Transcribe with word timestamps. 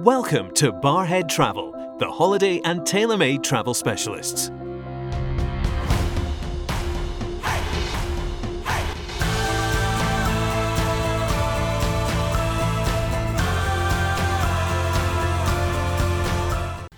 Welcome 0.00 0.52
to 0.56 0.74
Barrhead 0.74 1.26
Travel, 1.26 1.72
the 1.98 2.10
holiday 2.10 2.60
and 2.64 2.84
tailor 2.84 3.16
made 3.16 3.42
travel 3.42 3.72
specialists. 3.72 4.48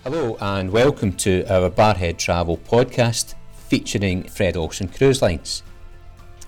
Hello 0.03 0.37
and 0.41 0.73
welcome 0.73 1.13
to 1.19 1.45
our 1.49 1.71
Barrhead 1.71 2.19
Travel 2.19 2.57
podcast 2.57 3.37
featuring 3.69 4.25
Fred 4.25 4.57
Olsen 4.57 4.89
Cruise 4.89 5.23
Lines. 5.23 5.63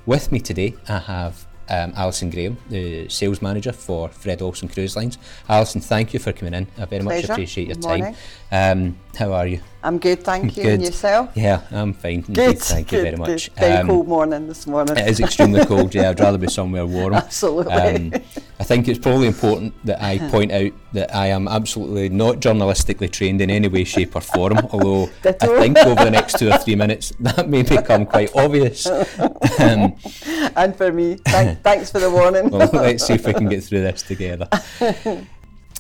With 0.05 0.33
me 0.33 0.41
today, 0.41 0.75
I 0.89 0.99
have 0.99 1.47
um, 1.71 1.93
Alison 1.97 2.31
Graham, 2.31 2.59
the 2.69 3.09
sales 3.09 3.41
manager 3.41 3.73
for 3.73 4.09
Fred 4.09 4.43
Olsen 4.43 4.69
Cruise 4.69 4.97
Lines. 4.97 5.19
Alison, 5.49 5.81
thank 5.81 6.13
you 6.13 6.21
for 6.21 6.33
coming 6.33 6.55
in. 6.55 6.67
I 6.77 6.85
very 6.85 7.03
Pleasure. 7.03 7.29
much 7.29 7.31
appreciate 7.31 7.69
your 7.69 7.77
Good 7.77 7.83
time. 7.83 8.17
Um, 8.53 8.99
how 9.17 9.33
are 9.33 9.47
you? 9.47 9.61
I'm 9.83 9.99
good, 9.99 10.23
thank 10.23 10.57
you. 10.59 10.65
Good. 10.65 10.73
And 10.75 10.83
yourself? 10.83 11.31
Yeah, 11.35 11.63
I'm 11.71 11.95
fine. 11.95 12.21
Good. 12.21 12.59
Thank 12.59 12.93
you 12.93 13.01
very 13.03 13.17
much. 13.17 13.51
Good. 13.55 13.61
Very 13.61 13.73
Um, 13.79 13.87
cold 13.87 14.09
morning 14.09 14.47
this 14.47 14.67
morning. 14.67 14.97
It 14.97 15.09
is 15.09 15.21
extremely 15.21 15.65
cold. 15.65 15.95
Yeah, 15.95 16.11
I'd 16.11 16.21
rather 16.21 16.37
be 16.37 16.49
somewhere 16.61 16.85
warm. 16.87 17.15
Absolutely. 17.15 17.73
Um, 17.73 18.13
I 18.59 18.65
think 18.65 18.89
it's 18.89 18.99
probably 18.99 19.27
important 19.27 19.73
that 19.87 20.03
I 20.03 20.19
point 20.31 20.53
out 20.53 20.73
that 20.93 21.15
I 21.15 21.29
am 21.29 21.49
absolutely 21.49 22.11
not 22.11 22.41
journalistically 22.41 23.11
trained 23.11 23.41
in 23.41 23.49
any 23.51 23.69
way, 23.69 23.85
shape, 23.85 24.15
or 24.15 24.21
form. 24.21 24.59
Although 24.71 25.05
I 25.25 25.33
think 25.33 25.79
over 25.79 26.05
the 26.05 26.11
next 26.11 26.39
two 26.39 26.51
or 26.51 26.59
three 26.59 26.75
minutes 26.77 27.13
that 27.21 27.49
may 27.49 27.63
become 27.63 28.05
quite 28.05 28.31
obvious. 28.37 28.87
Um, 28.87 29.97
and 30.57 30.77
for 30.77 30.93
me, 30.93 31.17
thank, 31.27 31.63
thanks 31.63 31.91
for 31.91 32.01
the 32.01 32.11
warning. 32.11 32.51
well, 32.51 32.69
let's 32.75 33.07
see 33.07 33.15
if 33.15 33.27
we 33.27 33.33
can 33.33 33.49
get 33.49 33.65
through 33.65 33.81
this 33.81 34.03
together. 34.03 34.47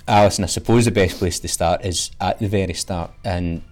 Alison, 0.08 0.44
I 0.44 0.46
suppose 0.48 0.86
the 0.86 0.90
best 0.90 1.18
place 1.18 1.38
to 1.40 1.48
start 1.48 1.84
is 1.84 2.10
at 2.20 2.38
the 2.38 2.48
very 2.48 2.74
start, 2.74 3.12
and 3.24 3.62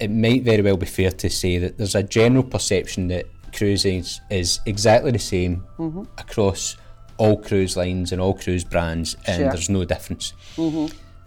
it 0.00 0.10
might 0.10 0.42
very 0.42 0.62
well 0.62 0.76
be 0.76 0.86
fair 0.86 1.10
to 1.10 1.28
say 1.30 1.58
that 1.58 1.76
there's 1.78 1.94
a 1.94 2.02
general 2.02 2.42
perception 2.42 3.08
that 3.08 3.26
cruising 3.54 4.04
is 4.30 4.60
exactly 4.66 5.10
the 5.10 5.18
same 5.18 5.64
Mm-hmm. 5.78 6.02
across 6.18 6.76
all 7.16 7.36
cruise 7.36 7.76
lines 7.76 8.12
and 8.12 8.20
all 8.20 8.34
cruise 8.34 8.64
brands, 8.64 9.14
and 9.14 9.24
Sure. 9.26 9.34
Mm-hmm. 9.34 9.48
there's 9.48 9.68
no 9.70 9.84
difference. 9.84 10.32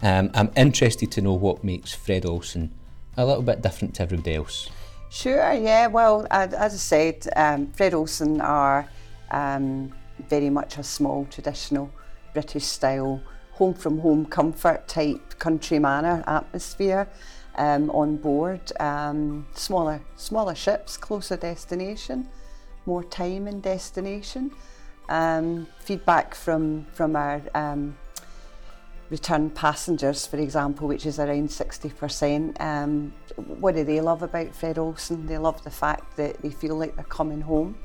Um, 0.02 0.30
I'm 0.34 0.50
interested 0.56 1.10
to 1.12 1.20
know 1.22 1.34
what 1.34 1.62
makes 1.64 1.92
Fred 1.94 2.26
Olsen 2.26 2.72
a 3.16 3.24
little 3.24 3.42
bit 3.42 3.62
different 3.62 3.94
to 3.94 4.02
everybody 4.02 4.34
else. 4.34 4.68
Sure, 5.10 5.52
yeah. 5.52 5.86
Well, 5.86 6.26
as 6.30 6.52
I 6.54 6.68
said, 6.68 7.28
um, 7.36 7.68
Fred 7.72 7.94
Olsen 7.94 8.40
are 8.40 8.88
um, 9.30 9.92
very 10.28 10.50
much 10.50 10.76
a 10.78 10.82
small, 10.82 11.26
traditional, 11.30 11.90
British 12.32 12.64
style, 12.64 13.20
home 13.52 13.74
from 13.74 14.00
home 14.00 14.26
comfort 14.26 14.88
type 14.88 15.38
country 15.38 15.78
manor 15.78 16.24
atmosphere 16.26 17.08
um, 17.56 17.90
on 17.90 18.16
board. 18.16 18.72
Um, 18.80 19.46
smaller, 19.54 20.00
smaller 20.16 20.54
ships, 20.54 20.96
closer 20.96 21.36
destination, 21.36 22.28
more 22.86 23.04
time 23.04 23.46
in 23.46 23.60
destination. 23.60 24.50
Um, 25.08 25.66
feedback 25.80 26.34
from 26.34 26.86
from 26.92 27.14
our 27.14 27.42
um, 27.54 27.96
return 29.10 29.50
passengers, 29.50 30.26
for 30.26 30.38
example, 30.38 30.88
which 30.88 31.06
is 31.06 31.18
around 31.18 31.48
60%. 31.48 32.60
Um, 32.60 33.12
what 33.36 33.74
do 33.74 33.84
they 33.84 34.00
love 34.00 34.22
about 34.22 34.54
Fred 34.54 34.78
Olsen? 34.78 35.26
They 35.26 35.38
love 35.38 35.62
the 35.62 35.70
fact 35.70 36.16
that 36.16 36.40
they 36.42 36.50
feel 36.50 36.76
like 36.76 36.96
they're 36.96 37.04
coming 37.04 37.40
home. 37.40 37.76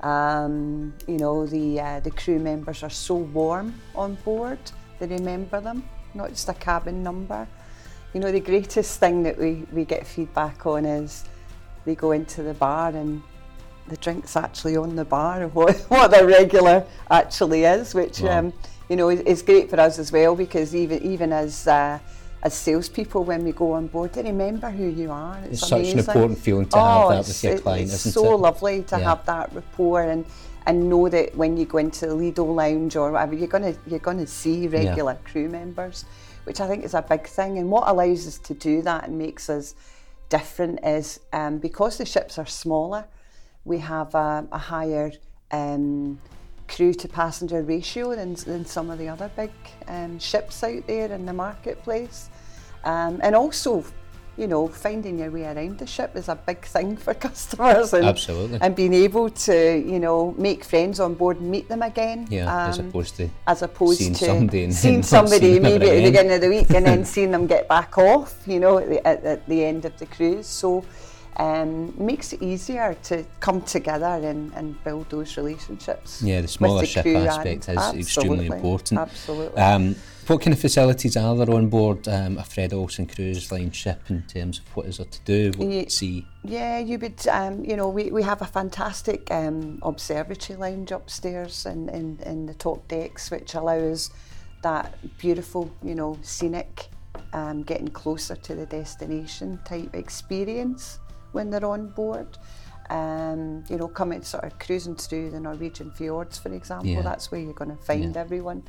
Um, 0.00 0.94
you 1.06 1.18
know, 1.18 1.46
the, 1.46 1.80
uh, 1.80 2.00
the 2.00 2.10
crew 2.10 2.38
members 2.38 2.82
are 2.82 2.90
so 2.90 3.16
warm 3.16 3.80
on 3.94 4.14
board, 4.16 4.58
they 4.98 5.06
remember 5.06 5.60
them, 5.60 5.84
not 6.14 6.30
just 6.30 6.48
a 6.48 6.54
cabin 6.54 7.02
number. 7.02 7.48
You 8.16 8.22
know, 8.22 8.32
the 8.32 8.40
greatest 8.40 8.98
thing 8.98 9.24
that 9.24 9.36
we, 9.36 9.66
we 9.70 9.84
get 9.84 10.06
feedback 10.06 10.64
on 10.64 10.86
is 10.86 11.24
they 11.84 11.94
go 11.94 12.12
into 12.12 12.42
the 12.42 12.54
bar 12.54 12.88
and 12.88 13.22
the 13.88 13.98
drink's 13.98 14.36
actually 14.36 14.74
on 14.74 14.96
the 14.96 15.04
bar 15.04 15.42
of 15.42 15.54
what, 15.60 15.76
what 15.90 16.10
their 16.10 16.26
regular 16.26 16.86
actually 17.10 17.64
is, 17.64 17.94
which 17.94 18.22
Wow. 18.22 18.38
um, 18.38 18.52
you 18.88 18.96
know 18.96 19.10
is, 19.10 19.20
is 19.20 19.42
great 19.42 19.68
for 19.68 19.78
us 19.78 19.98
as 19.98 20.12
well 20.12 20.34
because 20.34 20.74
even 20.74 21.02
even 21.02 21.30
as 21.30 21.66
uh, 21.68 21.98
as 22.42 22.54
salespeople 22.54 23.22
when 23.22 23.44
we 23.44 23.52
go 23.52 23.72
on 23.72 23.86
board, 23.88 24.14
they 24.14 24.22
remember 24.22 24.70
who 24.70 24.86
you 24.86 25.10
are. 25.10 25.36
It's, 25.44 25.60
It's 25.60 25.68
such 25.68 25.86
an 25.92 25.98
important 25.98 26.38
feeling 26.38 26.68
to 26.70 26.78
have 26.78 27.04
Oh, 27.04 27.08
that 27.10 27.18
with 27.28 27.44
your 27.44 27.52
it- 27.52 27.62
client, 27.64 27.92
it's 27.92 28.14
so 28.14 28.32
it? 28.32 28.36
lovely 28.38 28.82
to 28.84 28.96
Yeah. 28.98 29.10
have 29.10 29.26
that 29.26 29.52
rapport 29.52 30.04
and 30.04 30.24
and 30.64 30.88
know 30.88 31.10
that 31.10 31.36
when 31.36 31.58
you 31.58 31.66
go 31.66 31.76
into 31.78 32.06
the 32.06 32.14
Lido 32.14 32.44
Lounge 32.46 32.96
or 32.96 33.12
whatever, 33.12 33.34
you're 33.34 33.46
gonna 33.56 33.74
you're 33.86 33.98
gonna 34.08 34.26
see 34.26 34.68
regular 34.68 35.18
crew 35.30 35.50
members, 35.50 36.06
which 36.46 36.60
I 36.60 36.68
think 36.68 36.84
is 36.84 36.94
a 36.94 37.02
big 37.02 37.26
thing. 37.26 37.58
And 37.58 37.70
what 37.70 37.88
allows 37.88 38.26
us 38.28 38.38
to 38.38 38.54
do 38.54 38.80
that 38.82 39.08
and 39.08 39.18
makes 39.18 39.50
us 39.50 39.74
different 40.28 40.78
is 40.84 41.18
um, 41.32 41.58
because 41.58 41.98
the 41.98 42.06
ships 42.06 42.38
are 42.38 42.46
smaller, 42.46 43.04
we 43.64 43.78
have 43.78 44.14
a, 44.14 44.46
a 44.52 44.58
higher 44.58 45.10
um, 45.50 46.20
crew 46.68 46.94
to 46.94 47.08
passenger 47.08 47.62
ratio 47.62 48.14
than, 48.14 48.34
than 48.34 48.64
some 48.64 48.90
of 48.90 48.98
the 48.98 49.08
other 49.08 49.28
big 49.34 49.50
um, 49.88 50.20
ships 50.20 50.62
out 50.62 50.86
there 50.86 51.12
in 51.12 51.26
the 51.26 51.32
marketplace. 51.32 52.30
Um, 52.84 53.18
and 53.24 53.34
also, 53.34 53.84
you 54.36 54.46
know, 54.46 54.68
finding 54.68 55.18
your 55.18 55.30
way 55.30 55.44
around 55.44 55.78
the 55.78 55.86
ship 55.86 56.14
is 56.14 56.28
a 56.28 56.36
big 56.36 56.64
thing 56.64 56.96
for 57.04 57.14
customers. 57.14 57.92
And, 57.92 58.04
Absolutely. 58.04 58.58
And 58.60 58.74
being 58.76 58.94
able 58.94 59.30
to, 59.30 59.78
you 59.78 59.98
know, 59.98 60.34
make 60.38 60.64
friends 60.64 61.00
on 61.00 61.14
board 61.14 61.40
and 61.40 61.50
meet 61.50 61.68
them 61.68 61.82
again. 61.82 62.26
Yeah, 62.30 62.68
as 62.68 62.78
um, 62.78 62.88
opposed 62.88 63.16
to 63.16 63.28
as 63.46 63.62
opposed 63.62 63.98
seeing 63.98 64.14
to 64.14 64.24
somebody 64.24 64.70
seeing 64.72 65.02
somebody 65.02 65.52
seeing 65.52 65.62
maybe 65.62 65.88
at 65.88 65.94
the 65.96 66.04
beginning 66.04 66.32
of 66.32 66.40
the 66.40 66.48
week 66.48 66.70
and 66.70 66.86
then 66.86 67.04
seeing 67.14 67.30
them 67.30 67.46
get 67.46 67.68
back 67.68 67.96
off, 67.98 68.36
you 68.46 68.60
know, 68.60 68.78
at 68.78 68.88
the, 68.88 69.06
at, 69.06 69.24
at 69.24 69.48
the 69.48 69.64
end 69.64 69.84
of 69.84 69.96
the 69.98 70.06
cruise. 70.06 70.46
So 70.46 70.84
um, 71.36 71.94
makes 71.98 72.32
it 72.32 72.42
easier 72.42 72.96
to 73.04 73.24
come 73.40 73.60
together 73.62 74.06
and, 74.06 74.52
and 74.54 74.82
build 74.84 75.10
those 75.10 75.36
relationships. 75.36 76.22
Yeah, 76.22 76.40
the 76.40 76.48
smaller 76.48 76.80
the 76.80 76.86
ship 76.86 77.06
aspect 77.06 77.68
and- 77.68 77.78
is 77.78 78.06
extremely 78.06 78.46
important. 78.46 79.00
Absolutely. 79.00 79.60
Um, 79.60 79.96
what 80.26 80.40
kind 80.42 80.52
of 80.54 80.60
facilities 80.60 81.16
are 81.16 81.36
there 81.36 81.54
on 81.54 81.68
board 81.68 82.08
um, 82.08 82.36
a 82.38 82.42
Fred 82.42 82.72
Olsen 82.72 83.06
cruise 83.06 83.52
line 83.52 83.70
ship 83.70 84.02
in 84.08 84.22
terms 84.22 84.58
of 84.58 84.76
what 84.76 84.86
is 84.86 84.96
there 84.96 85.06
to 85.06 85.20
do, 85.24 85.52
what 85.56 85.70
to 85.70 85.90
see? 85.90 86.26
Yeah, 86.42 86.78
you 86.78 86.98
would, 86.98 87.24
um, 87.28 87.64
you 87.64 87.76
know, 87.76 87.88
we, 87.88 88.10
we 88.10 88.24
have 88.24 88.42
a 88.42 88.46
fantastic 88.46 89.30
um, 89.30 89.78
observatory 89.82 90.58
lounge 90.58 90.90
upstairs 90.90 91.64
in, 91.64 91.88
in, 91.90 92.18
in 92.26 92.46
the 92.46 92.54
top 92.54 92.88
decks, 92.88 93.30
which 93.30 93.54
allows 93.54 94.10
that 94.62 94.98
beautiful, 95.18 95.70
you 95.80 95.94
know, 95.94 96.18
scenic, 96.22 96.88
um, 97.32 97.62
getting 97.62 97.88
closer 97.88 98.34
to 98.34 98.56
the 98.56 98.66
destination 98.66 99.60
type 99.64 99.94
experience 99.94 100.98
when 101.36 101.50
they're 101.50 101.64
on 101.64 101.88
board. 101.88 102.26
Um, 102.88 103.64
you 103.68 103.76
know, 103.78 103.88
coming 103.88 104.22
sort 104.22 104.44
of 104.44 104.58
cruising 104.58 104.94
through 104.96 105.30
the 105.30 105.40
Norwegian 105.40 105.90
fjords, 105.90 106.38
for 106.38 106.52
example, 106.52 106.88
Yeah. 106.88 107.02
that's 107.02 107.30
where 107.30 107.40
you're 107.40 107.52
going 107.52 107.76
to 107.76 107.82
find 107.90 108.14
Yeah. 108.14 108.20
everyone. 108.20 108.62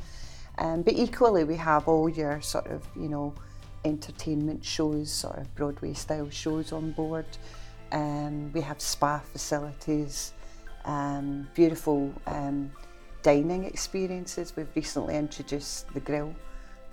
Um, 0.57 0.81
but 0.81 0.93
equally, 0.95 1.43
we 1.43 1.55
have 1.57 1.87
all 1.87 2.09
your 2.09 2.41
sort 2.41 2.67
of, 2.67 2.81
you 2.95 3.09
know, 3.09 3.33
entertainment 3.85 4.65
shows, 4.65 5.11
sort 5.11 5.37
of 5.37 5.53
Broadway 5.55 5.93
style 5.93 6.29
shows 6.31 6.71
on 6.73 6.91
board. 6.93 7.27
Um, 7.91 8.51
we 8.53 8.61
have 8.61 8.81
spa 8.81 9.19
facilities, 9.19 10.33
um, 10.85 11.47
beautiful 11.53 12.11
um, 12.25 12.71
dining 13.21 13.65
experiences. 13.65 14.55
We've 14.55 14.75
recently 14.75 15.15
introduced 15.15 15.93
the 15.93 15.99
grill 15.99 16.33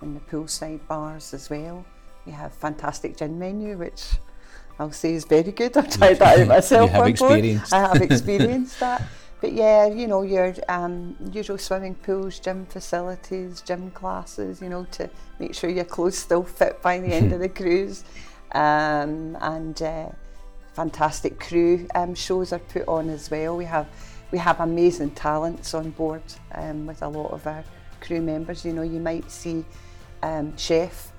and 0.01 0.15
the 0.15 0.21
poolside 0.21 0.85
bars 0.87 1.33
as 1.33 1.49
well. 1.49 1.83
We 2.27 2.31
have 2.33 2.53
fantastic 2.53 3.17
gin 3.17 3.39
menu, 3.39 3.77
which 3.79 4.19
I'll 4.79 4.91
say 4.91 5.13
is 5.13 5.25
very 5.25 5.51
good. 5.51 5.75
I've 5.77 5.89
tried 5.95 6.19
that 6.19 6.39
out 6.39 6.47
myself. 6.55 6.91
have 6.91 7.03
on 7.03 7.13
board. 7.13 7.31
experienced. 7.33 7.73
I 7.73 7.79
have 7.79 8.01
experienced 8.01 8.79
that. 8.79 9.03
But 9.41 9.53
yeah, 9.53 9.85
you 9.85 10.07
know, 10.07 10.21
your 10.23 10.55
um, 10.69 11.15
usual 11.31 11.57
swimming 11.57 11.95
pools, 11.95 12.39
gym 12.39 12.65
facilities, 12.65 13.61
gym 13.61 13.91
classes, 13.91 14.61
you 14.61 14.69
know, 14.69 14.85
to 14.91 15.09
make 15.39 15.53
sure 15.53 15.69
your 15.69 15.85
clothes 15.85 16.17
still 16.17 16.43
fit 16.43 16.81
by 16.81 16.99
the 16.99 17.07
end 17.07 17.31
of 17.33 17.39
the 17.39 17.49
cruise. 17.49 18.03
Um, 18.53 19.37
and 19.41 19.79
uh, 19.81 20.09
fantastic 20.73 21.39
crew 21.39 21.87
um, 21.95 22.15
shows 22.15 22.53
are 22.53 22.59
put 22.59 22.87
on 22.87 23.09
as 23.09 23.29
well. 23.29 23.55
We 23.57 23.65
have 23.65 23.87
we 24.31 24.39
have 24.39 24.59
amazing 24.59 25.11
talents 25.11 25.73
on 25.73 25.91
board 25.91 26.23
um, 26.53 26.87
with 26.87 27.01
a 27.03 27.07
lot 27.07 27.31
of 27.31 27.45
our 27.45 27.63
crew 28.01 28.21
members. 28.21 28.65
You 28.65 28.73
know, 28.73 28.81
you 28.81 28.99
might 28.99 29.29
see 29.29 29.63
um, 30.23 30.55
chef 30.57 31.11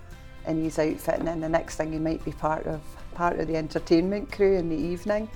in 0.47 0.63
his 0.63 0.79
outfit, 0.79 1.19
and 1.19 1.27
then 1.29 1.41
the 1.41 1.49
next 1.49 1.77
thing 1.77 1.93
he 1.93 1.99
might 1.99 2.25
be 2.25 2.33
part 2.33 2.67
of 2.67 2.81
part 3.15 3.39
of 3.41 3.47
the 3.49 3.57
entertainment 3.57 4.31
crew 4.33 4.57
in 4.57 4.69
the 4.69 4.77
evening. 4.77 5.29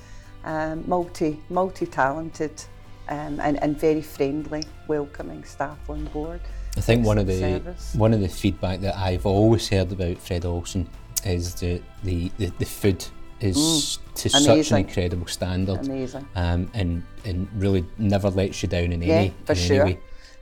Um, 0.45 0.85
multi 0.87 1.39
multi 1.51 1.87
talented 1.87 2.62
um, 3.09 3.41
and, 3.41 3.62
and 3.62 3.79
very 3.79 4.01
friendly, 4.03 4.62
welcoming 4.89 5.45
staff 5.45 5.79
on 5.91 6.05
board. 6.07 6.41
I 6.77 6.81
think 6.81 7.05
one 7.05 7.19
of 7.19 7.27
the 7.27 7.39
service. 7.39 7.95
one 7.95 8.15
of 8.15 8.21
the 8.21 8.29
feedback 8.29 8.81
that 8.81 8.97
I've 8.97 9.27
always 9.27 9.69
heard 9.69 9.93
about 9.93 10.17
Fred 10.19 10.45
Olsen 10.45 10.89
is 11.27 11.55
that 11.57 11.83
the, 12.05 12.31
the, 12.39 12.47
the 12.59 12.65
food 12.65 13.05
is 13.41 13.99
to 14.15 14.29
such 14.31 14.71
an 14.71 14.77
Mm. 14.77 14.89
Incredible 14.89 15.27
standard 15.27 15.85
Amazing. 15.87 16.27
um, 16.37 16.71
and 16.75 17.03
and 17.25 17.49
really 17.57 17.85
never 17.99 18.31
lets 18.31 18.62
you 18.62 18.69
down 18.69 18.93
in 18.93 19.03
Yeah, 19.03 19.15
any 19.15 19.35
for 19.45 19.53
in 19.53 19.59
sure. 19.59 19.83
any 19.83 19.95
way. 19.95 20.01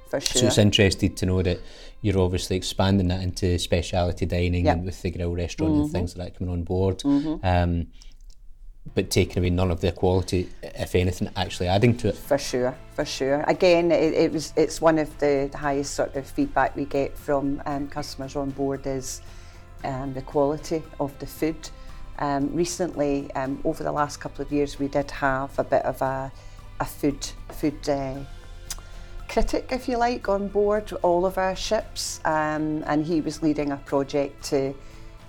for 0.09 0.21
sure. 0.21 0.41
So 0.43 0.47
it's 0.49 0.59
interesting 0.59 1.15
to 1.15 1.27
know 1.27 1.43
that 1.43 1.59
you're 2.01 2.19
obviously 2.19 2.57
expanding 2.57 3.09
that 3.09 3.23
into 3.23 3.59
specialty 3.59 4.25
dining 4.27 4.67
Yep. 4.67 4.77
and 4.77 4.85
with 4.87 5.03
the 5.03 5.11
grill 5.11 5.35
restaurant 5.35 5.73
Mm-hmm. 5.73 5.83
and 5.83 5.93
things 5.93 6.17
like 6.17 6.33
that 6.35 6.39
coming 6.39 6.53
on 6.53 6.63
board. 6.63 7.03
Um, 7.05 7.89
but 8.95 9.11
taking 9.11 9.43
away 9.43 9.51
none 9.51 9.71
of 9.71 9.81
the 9.83 9.93
quality, 9.93 10.49
if 10.63 10.95
anything, 10.95 11.29
actually 11.37 11.69
adding 11.69 11.95
to 11.99 12.09
it. 12.09 12.17
For 12.17 12.39
sure, 12.39 12.75
for 12.95 13.05
sure. 13.05 13.45
Again, 13.47 13.93
it, 13.93 14.15
it 14.15 14.33
was 14.33 14.53
it's 14.57 14.81
one 14.81 14.99
of 14.99 15.17
the 15.19 15.51
highest 15.55 15.93
sort 15.95 16.17
of 16.17 16.27
feedback 16.27 16.75
we 16.75 16.87
get 16.87 17.17
from 17.19 17.61
um, 17.67 17.89
customers 17.89 18.35
on 18.35 18.49
board 18.51 18.87
is 18.87 19.21
um, 19.85 20.15
the 20.15 20.23
quality 20.23 20.83
of 21.01 21.17
the 21.19 21.27
food. 21.27 21.69
Um, 22.19 22.53
recently, 22.55 23.31
um, 23.35 23.61
over 23.65 23.85
the 23.85 23.93
last 23.93 24.19
couple 24.21 24.43
of 24.45 24.51
years, 24.51 24.79
we 24.79 24.89
did 24.89 25.11
have 25.11 25.57
a 25.59 25.65
bit 25.65 25.83
of 25.85 26.01
a, 26.01 26.33
a 26.81 26.85
food 26.87 27.27
food 27.51 27.87
uh, 27.89 28.15
critic, 29.29 29.69
if 29.71 29.89
you 29.89 29.97
like, 29.99 30.29
on 30.29 30.49
board 30.49 30.91
all 31.03 31.27
of 31.27 31.39
our 31.39 31.55
ships, 31.57 32.21
um, 32.25 32.83
and 32.87 33.05
he 33.05 33.21
was 33.21 33.43
leading 33.43 33.73
a 33.73 33.77
project 33.79 34.43
to 34.45 34.75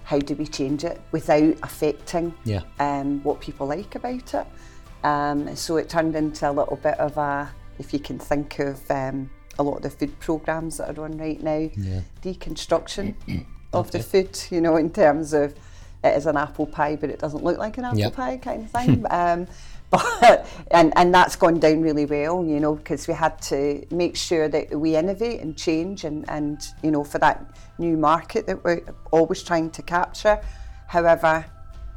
how 0.04 0.18
do 0.20 0.34
we 0.36 0.48
change 0.48 0.84
it 0.84 1.00
without 1.12 1.54
affecting 1.62 2.34
Yeah. 2.44 2.62
um, 2.80 3.22
what 3.24 3.40
people 3.40 3.68
like 3.68 3.96
about 3.96 4.34
it. 4.34 4.48
Um, 5.04 5.56
so 5.56 5.78
it 5.78 5.88
turned 5.90 6.16
into 6.16 6.50
a 6.50 6.52
little 6.52 6.78
bit 6.78 6.98
of 7.00 7.18
a, 7.18 7.50
if 7.78 7.94
you 7.94 8.00
can 8.00 8.18
think 8.20 8.60
of 8.60 8.80
um, 8.90 9.30
a 9.60 9.64
lot 9.64 9.78
of 9.78 9.82
the 9.84 9.90
food 9.90 10.18
programs 10.20 10.78
that 10.78 10.98
are 10.98 11.04
on 11.06 11.18
right 11.18 11.42
now, 11.42 11.70
deconstruction 12.24 13.14
of 13.74 13.92
the 13.92 14.00
food, 14.00 14.38
you 14.50 14.62
know, 14.62 14.78
in 14.78 14.90
terms 14.90 15.34
of 15.34 15.54
it 16.04 16.16
is 16.18 16.26
an 16.26 16.38
apple 16.38 16.66
pie, 16.66 16.96
but 16.96 17.10
it 17.10 17.20
doesn't 17.20 17.44
look 17.44 17.58
like 17.58 17.78
an 17.78 17.86
apple 17.86 18.00
Yep. 18.00 18.14
pie 18.14 18.38
kind 18.38 18.64
of 18.64 18.72
thing. 18.72 19.06
but 19.90 20.48
and, 20.72 20.94
and 20.96 21.14
that's 21.14 21.36
gone 21.36 21.60
down 21.60 21.82
really 21.82 22.06
well, 22.06 22.44
you 22.46 22.60
know, 22.60 22.76
because 22.76 23.08
we 23.08 23.14
had 23.14 23.42
to 23.44 23.86
make 23.92 24.16
sure 24.16 24.48
that 24.48 24.78
we 24.80 24.96
innovate 24.96 25.42
and 25.42 25.58
change 25.58 26.04
and, 26.04 26.30
and 26.30 26.62
you 26.84 26.92
know, 26.92 27.04
for 27.04 27.18
that 27.20 27.56
new 27.78 27.98
market 27.98 28.46
that 28.48 28.64
we're 28.64 28.84
always 29.12 29.42
trying 29.42 29.72
to 29.72 29.82
capture. 29.82 30.40
However, 30.88 31.46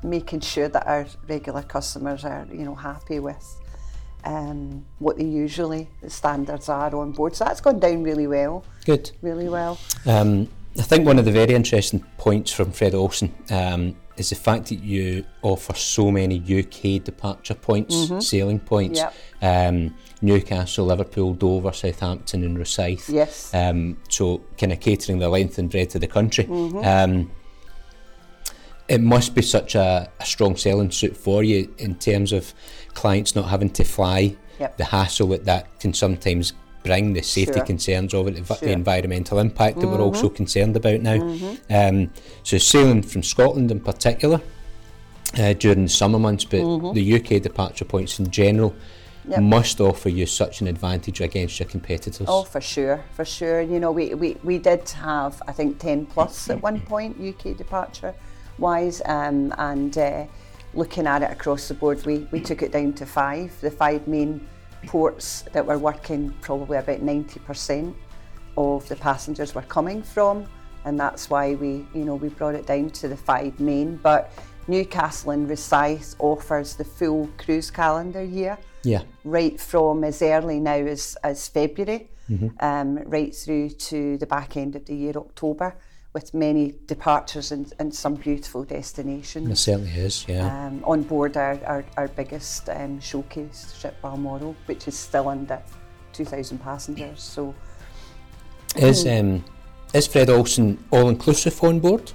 making 0.03 0.41
sure 0.41 0.69
that 0.69 0.87
our 0.87 1.07
regular 1.29 1.63
customers 1.63 2.25
are, 2.25 2.47
you 2.51 2.65
know, 2.65 2.75
happy 2.75 3.19
with 3.19 3.61
um, 4.25 4.85
what 4.99 5.17
the 5.17 5.25
usually 5.25 5.89
the 6.01 6.11
standards 6.11 6.69
are 6.69 6.95
on 6.95 7.13
board. 7.13 7.35
So 7.37 7.45
that's 7.45 7.61
gone 7.61 7.81
down 7.81 8.03
really 8.03 8.27
well, 8.27 8.65
Good. 8.85 9.11
really 9.21 9.49
well. 9.49 9.79
Um, 10.07 10.49
I 10.79 10.83
think 10.83 11.07
one 11.07 11.19
of 11.19 11.25
the 11.25 11.33
very 11.33 11.55
interesting 11.55 12.03
points 12.17 12.51
from 12.51 12.73
Fred 12.73 12.95
Olsen 12.95 13.35
um, 13.51 13.97
is 14.17 14.31
the 14.31 14.37
fact 14.37 14.67
that 14.69 14.77
you 14.81 15.25
offer 15.43 15.75
so 15.75 16.11
many 16.11 16.37
UK 16.39 17.03
departure 17.03 17.55
points, 17.55 18.11
sailing 18.27 18.61
points. 18.61 19.01
Yep. 19.01 19.15
Um, 19.43 19.95
Newcastle, 20.21 20.87
Liverpool, 20.87 21.35
Dover, 21.35 21.73
Southampton, 21.73 22.45
and 22.45 22.57
Rosyth. 22.57 23.09
Yes. 23.09 23.53
Um, 23.55 23.97
so, 24.09 24.43
kind 24.59 24.73
of 24.73 24.81
catering 24.81 25.19
the 25.19 25.29
length 25.29 25.59
and 25.59 25.71
breadth 25.71 25.95
of 25.95 26.01
the 26.01 26.07
country. 26.07 26.47
Um, 26.47 27.31
it 28.89 29.01
must 29.01 29.35
be 29.35 29.43
such 29.43 29.75
a, 29.75 30.11
a 30.21 30.25
strong 30.27 30.57
selling 30.57 30.91
suit 30.91 31.17
for 31.17 31.43
you 31.43 31.73
in 31.79 31.95
terms 31.97 32.33
of 32.33 32.53
clients 32.95 33.35
not 33.35 33.49
having 33.49 33.71
to 33.71 33.85
fly, 33.85 34.37
Yep. 34.61 34.77
the 34.77 34.85
hassle 34.85 35.29
that 35.29 35.45
that 35.47 35.81
can 35.81 35.93
sometimes 35.95 36.53
bring, 36.83 37.13
the 37.13 37.23
safety 37.23 37.55
Sure. 37.55 37.65
concerns 37.65 38.15
of 38.15 38.29
it, 38.29 38.35
the, 38.37 38.45
Sure. 38.45 38.57
Mm-hmm. 38.57 38.69
environmental 38.69 39.39
impact 39.39 39.81
that 39.81 39.87
we're 39.89 40.01
also 40.01 40.29
concerned 40.29 40.77
about 40.77 41.01
now. 41.01 41.17
Um, 41.71 42.11
so 42.43 42.59
sailing 42.59 43.03
from 43.03 43.23
Scotland 43.23 43.71
in 43.71 43.81
particular 43.81 44.41
uh, 45.39 45.53
during 45.55 45.85
the 45.85 45.89
summer 45.89 46.19
months, 46.19 46.45
but 46.45 46.61
Mm-hmm. 46.61 46.93
the 46.95 47.15
UK 47.17 47.43
departure 47.43 47.85
points 47.85 48.19
in 48.19 48.31
general 48.31 48.75
must 49.41 49.81
offer 49.81 50.09
you 50.09 50.27
such 50.27 50.61
an 50.61 50.67
advantage 50.67 51.21
against 51.21 51.61
your 51.61 51.69
competitors. 51.69 52.27
Oh, 52.29 52.43
for 52.43 52.61
sure, 52.61 53.05
for 53.15 53.25
sure. 53.25 53.61
You 53.61 53.79
know, 53.79 53.93
we, 53.93 54.15
we, 54.15 54.37
we 54.43 54.59
did 54.59 54.89
have, 54.91 55.41
I 55.47 55.53
think, 55.53 55.79
10 55.79 56.07
plus 56.07 56.51
at 56.51 56.61
one 56.61 56.81
point, 56.93 57.17
UK 57.21 57.57
departure 57.57 58.15
wise, 58.59 59.01
um, 59.07 59.55
and 59.59 59.97
uh, 59.97 60.25
looking 60.75 61.07
at 61.07 61.23
it 61.23 61.31
across 61.31 61.69
the 61.69 61.75
board, 61.75 62.05
we, 62.05 62.27
we 62.33 62.41
took 62.41 62.63
it 62.63 62.73
down 62.73 62.95
to 62.95 63.07
five. 63.07 63.59
The 63.61 63.71
five 63.71 64.09
main 64.09 64.45
ports 64.87 65.43
that 65.53 65.65
were 65.65 65.79
working, 65.79 66.35
probably 66.41 66.79
about 66.79 67.01
90% 67.01 67.95
of 68.57 68.89
the 68.89 68.97
passengers 68.97 69.55
were 69.55 69.63
coming 69.63 70.03
from, 70.03 70.47
and 70.85 70.99
that's 70.99 71.31
why 71.31 71.55
we, 71.55 71.87
you 71.95 72.05
know, 72.05 72.17
we 72.17 72.29
brought 72.29 72.55
it 72.55 72.67
down 72.67 72.91
to 72.91 73.09
the 73.09 73.17
five 73.17 73.59
main. 73.61 73.97
But 73.97 74.33
Newcastle 74.69 75.31
and 75.33 75.49
Rosyth 75.49 76.15
offers 76.19 76.75
the 76.75 76.85
full 76.85 77.29
cruise 77.39 77.71
calendar 77.71 78.23
year 78.23 78.59
Yeah. 78.85 79.03
right 79.25 79.59
from 79.61 80.05
as 80.05 80.23
early 80.23 80.61
now 80.61 80.75
as, 80.75 81.17
as 81.25 81.49
February, 81.49 82.09
um, 82.61 82.97
right 83.05 83.35
through 83.35 83.71
to 83.71 84.17
the 84.19 84.27
back 84.27 84.57
end 84.57 84.75
of 84.77 84.85
the 84.87 84.95
year, 84.95 85.13
October, 85.17 85.75
with 86.13 86.35
many 86.35 86.75
departures 86.87 87.53
and, 87.53 87.73
and 87.79 87.95
some 87.95 88.15
beautiful 88.15 88.65
destinations. 88.65 89.49
It 89.49 89.57
certainly 89.57 89.93
is, 89.93 90.27
yeah. 90.29 90.67
Um, 90.67 90.83
on 90.85 91.03
board 91.03 91.37
our, 91.37 91.59
our, 91.65 91.85
our 91.97 92.09
biggest 92.09 92.69
um, 92.69 93.01
showcase, 93.01 93.75
ship 93.79 93.97
Balmoral, 94.03 94.55
which 94.67 94.89
is 94.89 94.99
still 94.99 95.29
under 95.29 95.63
2,000 96.13 96.59
passengers. 96.59 97.23
So 97.23 97.55
Is 98.77 99.07
um, 99.07 99.45
is 99.95 100.07
Fred 100.07 100.31
Olsen 100.31 100.83
all 100.91 101.09
inclusive 101.09 101.63
on 101.63 101.81
board? 101.81 102.13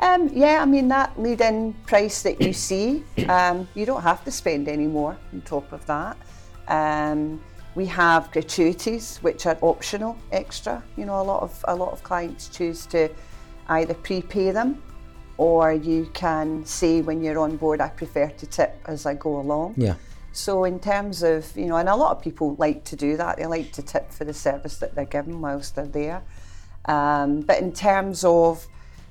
Um, 0.00 0.30
yeah, 0.32 0.62
I 0.62 0.64
mean 0.64 0.86
that 0.88 1.18
lead-in 1.20 1.74
price 1.86 2.22
that 2.22 2.40
you 2.40 2.52
see, 2.52 3.02
um, 3.28 3.66
you 3.74 3.84
don't 3.84 4.02
have 4.02 4.24
to 4.24 4.30
spend 4.30 4.68
any 4.68 4.86
more 4.86 5.16
on 5.32 5.40
top 5.42 5.72
of 5.72 5.84
that. 5.86 6.16
Um, 6.68 7.40
we 7.74 7.86
have 7.86 8.30
gratuities 8.30 9.18
which 9.22 9.46
are 9.46 9.58
optional, 9.60 10.16
extra. 10.30 10.82
You 10.96 11.06
know, 11.06 11.20
a 11.20 11.22
lot 11.22 11.42
of 11.42 11.64
a 11.66 11.74
lot 11.74 11.92
of 11.92 12.02
clients 12.02 12.48
choose 12.48 12.86
to 12.86 13.08
either 13.68 13.94
prepay 13.94 14.50
them, 14.52 14.82
or 15.36 15.72
you 15.72 16.10
can 16.14 16.64
say 16.64 17.00
when 17.00 17.22
you're 17.22 17.38
on 17.38 17.56
board, 17.56 17.80
I 17.80 17.88
prefer 17.88 18.28
to 18.28 18.46
tip 18.46 18.76
as 18.86 19.06
I 19.06 19.14
go 19.14 19.38
along. 19.40 19.74
Yeah. 19.76 19.94
So 20.32 20.64
in 20.64 20.78
terms 20.78 21.22
of, 21.22 21.56
you 21.56 21.66
know, 21.66 21.76
and 21.76 21.88
a 21.88 21.96
lot 21.96 22.16
of 22.16 22.22
people 22.22 22.54
like 22.58 22.84
to 22.84 22.96
do 22.96 23.16
that. 23.16 23.38
They 23.38 23.46
like 23.46 23.72
to 23.72 23.82
tip 23.82 24.12
for 24.12 24.24
the 24.24 24.34
service 24.34 24.78
that 24.78 24.94
they're 24.94 25.04
given 25.04 25.40
whilst 25.40 25.74
they're 25.76 25.86
there. 25.86 26.22
Um, 26.84 27.40
but 27.40 27.58
in 27.60 27.72
terms 27.72 28.24
of 28.24 28.66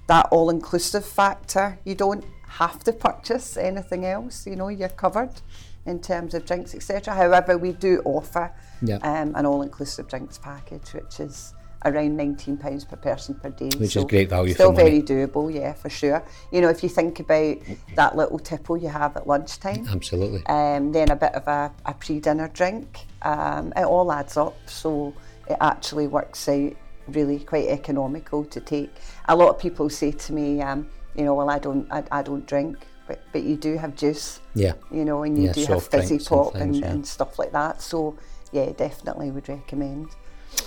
that 0.08 0.28
all-inclusive 0.32 1.06
factor, 1.06 1.80
you 1.84 1.96
don't 1.96 2.24
have 2.48 2.84
to 2.86 2.94
purchase 2.94 3.58
anything 3.58 4.06
else. 4.06 4.48
You 4.48 4.56
know, 4.56 4.70
you're 4.70 4.90
covered 4.90 5.42
in 5.86 6.00
terms 6.00 6.34
of 6.34 6.46
drinks, 6.46 6.74
etc. 6.76 7.14
However, 7.14 7.58
we 7.58 7.72
do 7.74 8.02
offer 8.06 8.52
Yeah. 8.82 8.98
um, 8.98 9.36
an 9.36 9.46
all-inclusive 9.46 10.08
drinks 10.08 10.38
package, 10.38 10.94
which 10.94 11.20
is 11.20 11.54
around 11.86 12.18
£19 12.18 12.90
per 12.90 12.96
person 12.96 13.36
per 13.36 13.50
day. 13.50 13.70
Which 13.78 13.96
is 13.96 14.04
great 14.06 14.30
value 14.30 14.54
for 14.54 14.58
Still 14.64 14.72
very 14.72 15.02
doable, 15.02 15.54
yeah, 15.54 15.74
for 15.74 15.90
sure. 15.90 16.24
You 16.52 16.62
know, 16.62 16.70
if 16.70 16.84
you 16.84 16.90
think 16.90 17.20
about 17.20 17.58
that 17.96 18.16
little 18.16 18.40
tipple 18.40 18.78
you 18.78 18.90
have 18.90 19.16
at 19.16 19.28
lunchtime, 19.28 19.88
Absolutely. 19.90 20.46
um, 20.48 20.92
then 20.92 21.12
a 21.12 21.16
bit 21.16 21.34
of 21.36 21.48
a, 21.48 21.72
a 21.86 21.94
pre-dinner 21.94 22.50
drink. 22.50 23.06
Um, 23.22 23.74
it 23.76 23.86
all 23.86 24.12
adds 24.12 24.38
up, 24.38 24.58
so 24.68 25.14
it 25.50 25.58
actually 25.62 26.08
works 26.08 26.48
out 26.50 26.74
really 27.08 27.40
quite 27.40 27.68
economical 27.68 28.44
to 28.46 28.60
take. 28.60 28.92
A 29.30 29.36
lot 29.36 29.50
of 29.50 29.60
people 29.60 29.90
say 29.90 30.12
to 30.12 30.34
me, 30.34 30.62
um, 30.62 30.88
you 31.16 31.24
know, 31.24 31.34
well, 31.36 31.50
I 31.50 31.60
don't, 31.60 31.90
I, 31.92 32.04
I 32.12 32.22
don't 32.22 32.46
drink, 32.46 32.78
but 33.08 33.22
but 33.32 33.44
you 33.44 33.56
do 33.56 33.78
have 33.78 33.96
juice, 33.96 34.42
Yeah. 34.56 34.74
you 34.92 35.06
know, 35.06 35.24
and 35.24 35.38
you 35.38 35.46
Yeah, 35.46 35.54
do 35.54 35.66
have 35.68 35.88
fizzy 35.88 36.20
pop 36.20 36.56
and, 36.56 36.76
yeah. 36.76 36.88
and 36.88 37.08
stuff 37.08 37.40
like 37.40 37.52
that. 37.54 37.82
So 37.82 38.18
yeah, 38.52 38.72
definitely 38.72 39.32
would 39.32 39.48
recommend. 39.48 40.10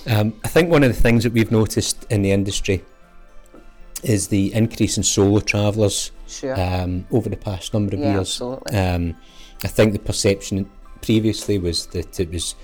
Um, 0.06 0.34
I 0.44 0.48
think 0.48 0.70
one 0.70 0.82
of 0.82 0.94
the 0.94 1.00
things 1.00 1.24
that 1.24 1.32
we've 1.32 1.50
noticed 1.50 2.06
in 2.10 2.22
the 2.22 2.30
industry 2.32 2.84
is 4.02 4.28
the 4.28 4.52
increase 4.54 4.96
in 4.96 5.02
solo 5.02 5.40
travellers 5.40 6.10
Sure. 6.26 6.58
um, 6.58 7.06
over 7.10 7.28
the 7.28 7.36
past 7.36 7.74
number 7.74 7.94
of 7.94 8.00
Yeah, 8.00 8.12
years. 8.14 8.20
absolutely. 8.28 8.76
Um, 8.78 9.16
I 9.64 9.68
think 9.68 9.92
the 9.92 9.98
perception 9.98 10.70
previously 11.02 11.58
was 11.58 11.86
that 11.88 12.18
it 12.20 12.30
was 12.32 12.54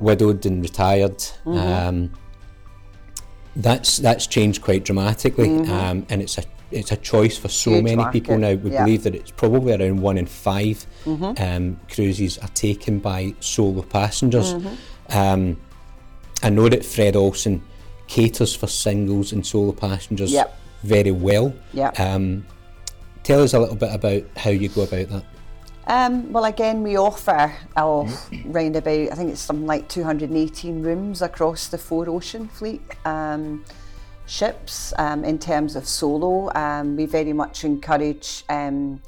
widowed 0.00 0.44
and 0.46 0.60
retired. 0.62 1.16
Mm-hmm. 1.18 1.56
Um, 1.56 2.12
that's 3.56 3.96
that's 3.98 4.26
changed 4.26 4.62
quite 4.62 4.84
dramatically, 4.84 5.48
Mm-hmm. 5.48 5.72
um, 5.72 6.06
and 6.08 6.22
it's 6.22 6.38
a 6.38 6.42
it's 6.70 6.92
a 6.92 6.96
choice 6.96 7.36
for 7.36 7.48
so 7.48 7.70
Huge 7.72 7.84
many 7.84 8.04
people 8.12 8.38
now. 8.38 8.52
We 8.54 8.70
yeah. 8.70 8.76
Mm-hmm. 8.76 8.84
believe 8.84 9.02
that 9.04 9.14
it's 9.16 9.30
probably 9.32 9.72
around 9.74 10.00
one 10.00 10.16
in 10.18 10.26
5 10.26 10.86
um, 11.36 11.80
cruises 11.92 12.38
are 12.38 12.48
taken 12.48 13.00
by 13.00 13.34
solo 13.40 13.82
passengers. 13.82 14.54
Mm-hmm. 14.54 15.18
Um, 15.18 15.56
I 16.42 16.50
know 16.50 16.68
that 16.68 16.84
Fred 16.84 17.16
Olsen 17.16 17.62
caters 18.06 18.54
for 18.54 18.66
singles 18.66 19.32
and 19.32 19.46
solo 19.46 19.72
passengers 19.72 20.32
Yep. 20.32 20.56
very 20.82 21.12
well. 21.12 21.54
Yep. 21.74 22.00
Um, 22.00 22.46
tell 23.22 23.42
us 23.42 23.54
a 23.54 23.58
little 23.58 23.76
bit 23.76 23.94
about 23.94 24.22
how 24.36 24.50
you 24.50 24.68
go 24.68 24.82
about 24.82 25.08
that. 25.08 25.24
Um, 25.86 26.32
well, 26.32 26.44
again, 26.44 26.82
we 26.82 26.96
offer 26.96 27.52
oh, 27.76 28.06
round 28.44 28.76
about, 28.76 29.12
I 29.12 29.14
think 29.14 29.30
it's 29.30 29.40
something 29.40 29.66
like 29.66 29.88
218 29.88 30.82
rooms 30.82 31.22
across 31.22 31.68
the 31.68 31.78
four 31.78 32.08
ocean 32.08 32.48
fleet 32.48 32.82
um, 33.04 33.64
ships. 34.26 34.92
Um, 34.98 35.24
in 35.24 35.38
terms 35.38 35.76
of 35.76 35.86
solo, 35.86 36.52
um, 36.54 36.96
we 36.96 37.06
very 37.06 37.32
much 37.32 37.64
encourage 37.64 38.44
um, 38.48 39.02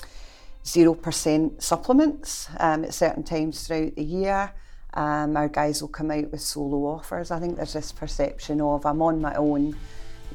0% 0.64 1.62
supplements 1.62 2.48
um, 2.58 2.84
at 2.84 2.94
certain 2.94 3.22
times 3.22 3.66
throughout 3.66 3.94
the 3.94 4.04
year. 4.04 4.52
Um, 4.94 5.36
our 5.36 5.48
guys 5.48 5.80
will 5.80 5.88
come 5.88 6.10
out 6.10 6.30
with 6.30 6.40
solo 6.40 6.86
offers. 6.86 7.30
I 7.30 7.40
think 7.40 7.56
there's 7.56 7.72
this 7.72 7.92
perception 7.92 8.60
of 8.60 8.84
I'm 8.84 9.00
on 9.00 9.20
my 9.20 9.34
own, 9.34 9.74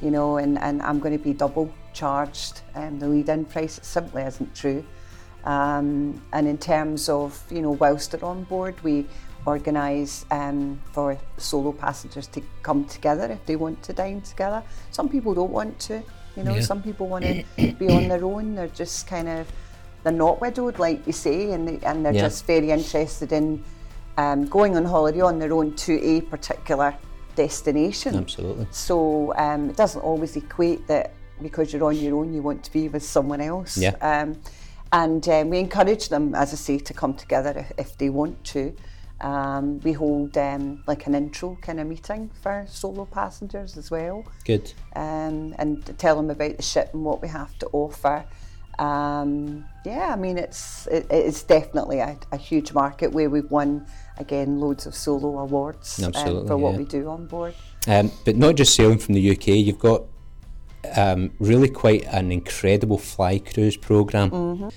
you 0.02 0.10
know, 0.10 0.38
and, 0.38 0.58
and 0.58 0.82
I'm 0.82 0.98
going 0.98 1.16
to 1.16 1.22
be 1.22 1.32
double 1.32 1.72
charged 1.92 2.62
um, 2.74 2.98
the 2.98 3.06
lead-in 3.08 3.44
price. 3.44 3.78
It 3.78 3.84
simply 3.84 4.22
isn't 4.22 4.54
true. 4.54 4.84
Um, 5.44 6.20
and 6.32 6.48
in 6.48 6.58
terms 6.58 7.08
of, 7.08 7.40
you 7.50 7.62
know, 7.62 7.70
whilst 7.72 8.10
they're 8.10 8.24
on 8.24 8.44
board, 8.44 8.74
we 8.82 9.06
organise 9.46 10.26
um, 10.32 10.80
for 10.92 11.16
solo 11.36 11.72
passengers 11.72 12.26
to 12.26 12.42
come 12.62 12.84
together 12.84 13.26
if 13.30 13.46
they 13.46 13.56
want 13.56 13.80
to 13.84 13.92
dine 13.92 14.20
together. 14.22 14.62
Some 14.90 15.08
people 15.08 15.34
don't 15.34 15.52
want 15.52 15.78
to, 15.80 16.02
you 16.36 16.42
know, 16.42 16.56
Yeah. 16.56 16.62
some 16.62 16.82
people 16.82 17.06
want 17.06 17.24
to 17.24 17.44
be 17.78 17.88
on 17.88 18.08
their 18.08 18.24
own. 18.24 18.56
They're 18.56 18.66
just 18.68 19.06
kind 19.06 19.28
of, 19.28 19.46
they're 20.02 20.12
not 20.12 20.40
widowed, 20.40 20.80
like 20.80 21.06
you 21.06 21.12
say, 21.12 21.52
and, 21.52 21.66
they, 21.68 21.86
and 21.86 22.04
they're 22.04 22.12
Yeah. 22.12 22.22
just 22.22 22.44
very 22.44 22.72
interested 22.72 23.32
in 23.32 23.64
um, 24.18 24.44
going 24.46 24.76
on 24.76 24.84
holiday 24.84 25.20
on 25.20 25.38
their 25.38 25.52
own 25.52 25.74
to 25.76 25.94
a 26.02 26.20
particular 26.22 26.94
destination. 27.36 28.16
Absolutely. 28.16 28.66
So 28.72 29.32
um, 29.36 29.70
it 29.70 29.76
doesn't 29.76 30.00
always 30.00 30.36
equate 30.36 30.86
that 30.88 31.14
because 31.40 31.72
you're 31.72 31.84
on 31.84 31.96
your 31.96 32.16
own, 32.16 32.34
you 32.34 32.42
want 32.42 32.64
to 32.64 32.72
be 32.72 32.88
with 32.88 33.04
someone 33.04 33.40
else. 33.40 33.78
Yeah. 33.78 33.94
Um, 34.00 34.40
and 34.92 35.26
um, 35.28 35.50
we 35.50 35.60
encourage 35.60 36.08
them, 36.08 36.34
as 36.34 36.52
I 36.52 36.56
say, 36.56 36.78
to 36.78 36.92
come 36.92 37.14
together 37.14 37.52
if, 37.56 37.86
if 37.86 37.98
they 37.98 38.10
want 38.10 38.42
to. 38.44 38.74
Um, 39.20 39.80
we 39.80 39.92
hold 39.92 40.36
um, 40.36 40.82
like 40.86 41.06
an 41.06 41.14
intro 41.14 41.56
kind 41.60 41.78
of 41.78 41.86
meeting 41.86 42.30
for 42.42 42.64
solo 42.68 43.04
passengers 43.04 43.76
as 43.76 43.90
well 43.90 44.24
Good. 44.44 44.72
um, 44.94 45.54
and 45.58 45.98
tell 45.98 46.16
them 46.16 46.30
about 46.30 46.56
the 46.56 46.62
ship 46.62 46.90
and 46.92 47.04
what 47.04 47.20
we 47.20 47.28
have 47.28 47.56
to 47.58 47.68
offer. 47.72 48.24
Um, 48.78 49.64
yeah, 49.84 50.12
I 50.12 50.16
mean 50.16 50.38
it's 50.38 50.86
it, 50.86 51.06
it's 51.10 51.42
definitely 51.42 51.98
a, 51.98 52.16
a 52.30 52.36
huge 52.36 52.72
market 52.72 53.10
where 53.12 53.28
we've 53.28 53.50
won 53.50 53.86
again 54.18 54.60
loads 54.60 54.86
of 54.86 54.94
solo 54.94 55.38
awards 55.38 55.98
um, 56.02 56.06
Absolutely, 56.08 56.48
for 56.48 56.56
what 56.56 56.74
we 56.74 56.84
do 56.84 57.08
on 57.08 57.26
board. 57.26 57.54
Um, 57.86 58.10
but 58.24 58.36
not 58.36 58.56
just 58.56 58.74
sailing 58.74 58.98
from 58.98 59.14
the 59.14 59.30
UK, 59.30 59.48
you've 59.48 59.78
got 59.78 60.02
um, 60.96 61.30
really 61.38 61.68
quite 61.68 62.04
an 62.06 62.32
incredible 62.32 62.98
fly 62.98 63.38
cruise 63.38 63.76
program. 63.76 64.70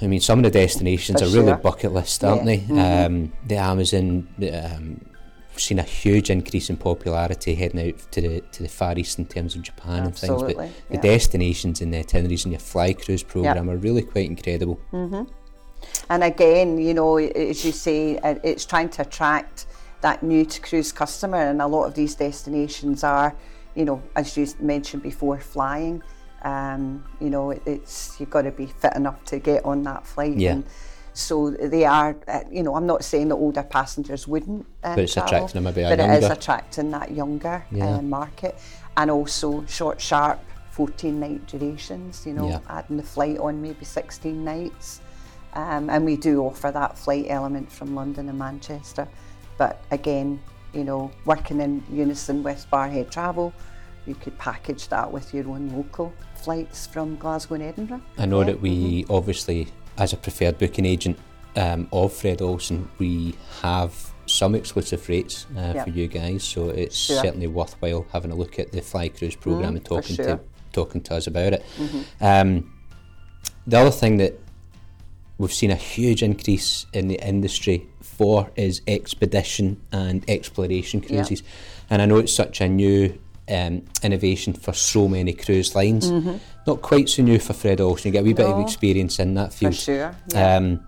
I 0.00 0.06
mean, 0.06 0.20
some 0.20 0.38
of 0.38 0.44
the 0.44 0.50
destinations 0.50 1.20
For 1.20 1.26
are 1.26 1.30
really 1.30 1.54
bucket 1.60 1.92
list, 1.92 2.22
aren't 2.22 2.44
Yeah. 2.44 2.56
they? 2.56 3.04
Um, 3.04 3.32
the 3.46 3.56
Amazon, 3.56 4.28
um, 4.52 5.00
we've 5.50 5.60
seen 5.60 5.78
a 5.78 5.82
huge 5.82 6.30
increase 6.30 6.70
in 6.70 6.76
popularity 6.76 7.54
heading 7.54 7.88
out 7.88 8.12
to 8.12 8.20
the 8.20 8.40
to 8.52 8.62
the 8.62 8.68
Far 8.68 8.96
East 8.98 9.18
in 9.18 9.26
terms 9.26 9.56
of 9.56 9.62
Japan 9.62 10.04
and 10.04 10.16
things. 10.16 10.30
Absolutely, 10.30 10.70
But 10.90 11.02
the 11.02 11.08
destinations 11.08 11.80
and 11.80 11.92
the 11.92 12.00
itineraries 12.00 12.44
in 12.44 12.52
your 12.52 12.60
fly 12.60 12.92
cruise 12.92 13.22
program 13.22 13.68
are 13.70 13.76
really 13.76 14.02
quite 14.02 14.26
incredible. 14.26 14.78
And 16.10 16.24
again, 16.24 16.78
you 16.78 16.94
know, 16.94 17.16
as 17.18 17.64
you 17.64 17.72
say, 17.72 18.18
it's 18.42 18.64
trying 18.64 18.88
to 18.90 19.02
attract 19.02 19.66
that 20.00 20.22
new 20.22 20.44
to 20.44 20.60
cruise 20.60 20.92
customer, 20.92 21.38
and 21.38 21.60
a 21.60 21.66
lot 21.66 21.84
of 21.86 21.94
these 21.94 22.14
destinations 22.14 23.02
are, 23.04 23.34
you 23.74 23.84
know, 23.84 24.02
as 24.16 24.36
you 24.36 24.46
mentioned 24.60 25.02
before, 25.02 25.38
flying. 25.40 26.02
Um, 26.42 27.04
you 27.20 27.30
know, 27.30 27.50
it, 27.50 27.62
it's 27.66 28.18
you've 28.20 28.30
got 28.30 28.42
to 28.42 28.52
be 28.52 28.66
fit 28.66 28.94
enough 28.94 29.24
to 29.26 29.38
get 29.40 29.64
on 29.64 29.82
that 29.84 30.06
flight. 30.06 30.36
Yeah. 30.36 30.52
And 30.52 30.64
so 31.12 31.50
they 31.50 31.84
are, 31.84 32.16
uh, 32.28 32.40
you 32.50 32.62
know, 32.62 32.76
I'm 32.76 32.86
not 32.86 33.02
saying 33.02 33.28
that 33.30 33.34
older 33.34 33.64
passengers 33.64 34.28
wouldn't, 34.28 34.64
um, 34.84 34.94
But 34.94 34.98
it's 35.00 35.14
travel, 35.14 35.34
attracting 35.34 35.62
them 35.62 35.66
a 35.66 35.72
bit 35.72 35.88
but 35.88 35.98
it 35.98 36.22
is 36.22 36.30
attracting 36.30 36.92
that 36.92 37.10
younger 37.10 37.64
Yeah. 37.72 37.96
uh, 37.96 38.02
market, 38.02 38.56
and 38.96 39.10
also 39.10 39.64
short, 39.66 40.00
sharp, 40.00 40.38
14 40.70 41.18
night 41.18 41.44
durations. 41.48 42.24
You 42.24 42.34
know, 42.34 42.48
Yeah. 42.48 42.60
adding 42.68 42.98
the 42.98 43.02
flight 43.02 43.38
on 43.38 43.60
maybe 43.60 43.84
16 43.84 44.44
nights. 44.44 45.00
Um, 45.54 45.90
and 45.90 46.04
we 46.04 46.16
do 46.16 46.42
offer 46.42 46.70
that 46.70 46.96
flight 46.98 47.26
element 47.28 47.70
from 47.72 47.94
London 47.94 48.28
and 48.28 48.38
Manchester. 48.38 49.08
But 49.56 49.82
again, 49.90 50.40
you 50.72 50.84
know, 50.84 51.10
working 51.24 51.60
in 51.60 51.82
unison 51.90 52.42
with 52.42 52.66
Barrhead 52.70 53.10
Travel, 53.10 53.52
you 54.06 54.14
could 54.14 54.36
package 54.38 54.88
that 54.88 55.10
with 55.10 55.34
your 55.34 55.48
own 55.48 55.70
local 55.74 56.12
flights 56.36 56.86
from 56.86 57.16
Glasgow 57.16 57.54
and 57.54 57.64
Edinburgh. 57.64 58.02
I 58.16 58.26
know 58.26 58.40
Yeah. 58.40 58.46
that 58.46 58.60
we 58.60 59.04
obviously, 59.10 59.68
as 59.96 60.12
a 60.12 60.16
preferred 60.16 60.58
booking 60.58 60.86
agent 60.86 61.18
um, 61.56 61.88
of 61.92 62.12
Fred 62.12 62.40
Olsen, 62.40 62.88
we 62.98 63.34
have 63.62 64.12
some 64.26 64.54
exclusive 64.54 65.08
rates 65.08 65.46
uh, 65.56 65.72
Yeah. 65.74 65.84
for 65.84 65.90
you 65.90 66.06
guys. 66.06 66.44
So 66.44 66.68
it's 66.68 66.96
Sure. 66.96 67.20
certainly 67.22 67.46
worthwhile 67.48 68.06
having 68.12 68.30
a 68.30 68.34
look 68.36 68.58
at 68.58 68.70
the 68.70 68.80
Fly 68.82 69.08
Cruise 69.08 69.34
program 69.34 69.74
and 69.76 69.84
talking 69.84 70.14
sure. 70.16 70.24
to 70.26 70.40
talking 70.72 71.00
to 71.00 71.14
us 71.16 71.26
about 71.26 71.54
it. 71.54 71.64
Um, 72.20 72.70
the 73.66 73.78
other 73.78 73.90
thing 73.90 74.18
that 74.18 74.38
we've 75.38 75.52
seen 75.52 75.70
a 75.70 75.76
huge 75.76 76.22
increase 76.22 76.86
in 76.92 77.08
the 77.08 77.16
industry 77.26 77.86
for 78.00 78.50
is 78.56 78.82
expedition 78.86 79.80
and 79.92 80.28
exploration 80.28 81.00
cruises. 81.00 81.42
And 81.88 82.02
I 82.02 82.06
know 82.06 82.18
it's 82.18 82.34
such 82.34 82.60
a 82.60 82.68
new 82.68 83.16
um, 83.48 83.84
innovation 84.02 84.52
for 84.52 84.72
so 84.72 85.08
many 85.08 85.32
cruise 85.32 85.74
lines. 85.74 86.10
Not 86.66 86.82
quite 86.82 87.08
so 87.08 87.22
new 87.22 87.38
for 87.38 87.54
Fred 87.54 87.80
Olsen. 87.80 88.08
You 88.08 88.12
get 88.12 88.20
a 88.20 88.24
wee 88.24 88.34
bit 88.34 88.46
of 88.46 88.52
Mm-hmm. 88.52 88.62
Experience 88.62 89.18
in 89.20 89.34
that 89.34 89.54
field. 89.54 89.74
For 89.74 89.80
sure. 89.80 90.16
Yeah. 90.32 90.56
Um, 90.56 90.80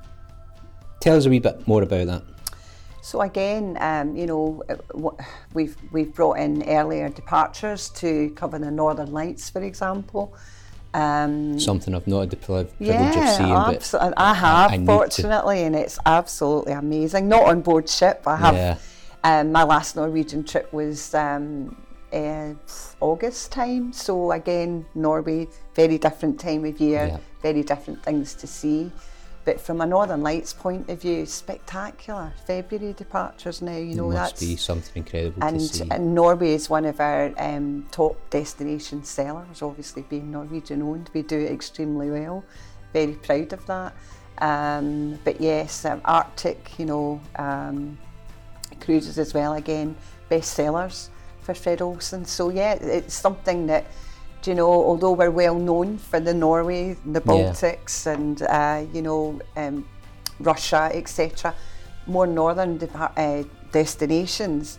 tell 1.01 1.17
us 1.17 1.25
a 1.25 1.31
wee 1.31 1.39
bit 1.39 1.67
more 1.67 1.83
about 1.83 2.07
that. 2.09 2.23
So 3.03 3.23
again, 3.23 3.79
um, 3.81 4.15
you 4.15 4.27
know, 4.27 4.63
uh, 4.69 5.11
we've 5.55 5.77
we've 5.91 6.13
brought 6.13 6.39
in 6.39 6.69
earlier 6.69 7.09
departures 7.09 7.89
to 7.91 8.31
cover 8.31 8.59
the 8.59 8.71
Northern 8.71 9.13
Lights, 9.13 9.49
for 9.49 9.63
example. 9.63 10.35
Um, 10.93 11.59
Something 11.61 11.95
I've 11.95 12.07
not 12.07 12.21
had 12.21 12.31
the 12.31 12.37
priv- 12.37 12.77
privilege 12.77 13.11
of 13.11 13.15
yeah, 13.17 13.37
seeing, 13.37 13.51
but. 13.93 14.15
I 14.17 14.35
have, 14.35 14.71
I 14.73 14.77
to. 14.77 14.87
fortunately, 14.87 15.63
and 15.63 15.77
it's 15.77 15.99
absolutely 16.05 16.73
amazing. 16.73 17.29
Not 17.29 17.45
on 17.45 17.61
board 17.61 17.89
ship. 17.89 18.23
I 18.27 18.37
have. 18.37 18.55
Yeah. 18.55 18.77
Um, 19.23 19.53
my 19.53 19.63
last 19.65 19.97
Norwegian 19.97 20.45
trip 20.45 20.73
was 20.73 21.15
um, 21.15 21.77
uh, 22.13 22.55
August 23.01 23.53
time. 23.53 23.93
So 23.93 24.33
again, 24.33 24.87
Norway, 24.95 25.47
very 25.75 25.99
different 25.99 26.41
time 26.41 26.65
of 26.65 26.81
year, 26.81 27.07
Yeah. 27.07 27.19
very 27.43 27.63
different 27.63 28.03
things 28.03 28.35
to 28.35 28.47
see. 28.47 28.91
But 29.45 29.61
from 29.61 29.81
a 29.81 29.87
Northern 29.87 30.23
Lights 30.23 30.53
point 30.53 30.91
of 30.91 31.01
view, 31.01 31.25
spectacular. 31.25 32.33
February 32.47 32.93
departures 32.93 33.63
now. 33.63 33.77
You 33.77 33.95
know 33.95 34.11
must 34.11 34.37
that's 34.37 34.41
be 34.41 34.57
something 34.57 35.03
incredible 35.03 35.41
to 35.41 35.47
and, 35.47 35.63
see. 35.63 35.89
and 35.91 36.15
Norway 36.15 36.53
is 36.53 36.69
one 36.69 36.85
of 36.85 37.01
our 37.01 37.33
um, 37.39 37.87
top 37.91 38.17
destination 38.31 39.03
sellers, 39.03 39.63
obviously 39.63 40.03
being 40.03 40.31
Norwegian 40.31 40.83
owned. 40.83 41.11
We 41.15 41.23
do 41.23 41.41
extremely 41.41 42.11
well. 42.11 42.45
Very 42.93 43.15
proud 43.15 43.53
of 43.53 43.65
that. 43.67 43.95
Um, 44.39 45.19
but 45.25 45.41
yes, 45.41 45.85
um, 45.85 46.01
Arctic, 46.05 46.79
you 46.79 46.87
know, 46.87 47.21
um, 47.37 47.99
cruises 48.81 49.19
as 49.19 49.35
well, 49.35 49.55
again, 49.55 49.97
best 50.29 50.53
sellers 50.55 51.11
for 51.43 51.55
Fred 51.55 51.83
Olsen. 51.83 52.25
So 52.25 52.49
yeah, 52.51 52.75
it's 52.75 53.15
something 53.15 53.67
that, 53.67 53.87
do 54.43 54.51
you 54.51 54.55
know, 54.57 54.71
although 54.71 55.13
we're 55.13 55.31
well 55.31 55.55
known 55.55 55.99
for 55.99 56.21
the 56.21 56.33
Norway, 56.35 56.97
the 57.05 57.21
Yeah. 57.25 57.33
Baltics, 57.33 58.07
and 58.07 58.43
uh, 58.43 58.85
you 58.93 59.03
know, 59.03 59.39
um, 59.57 59.87
Russia, 60.39 60.91
etc., 60.93 61.55
more 62.07 62.27
northern 62.27 62.79
depart- 62.79 63.13
uh, 63.17 63.43
destinations, 63.73 64.79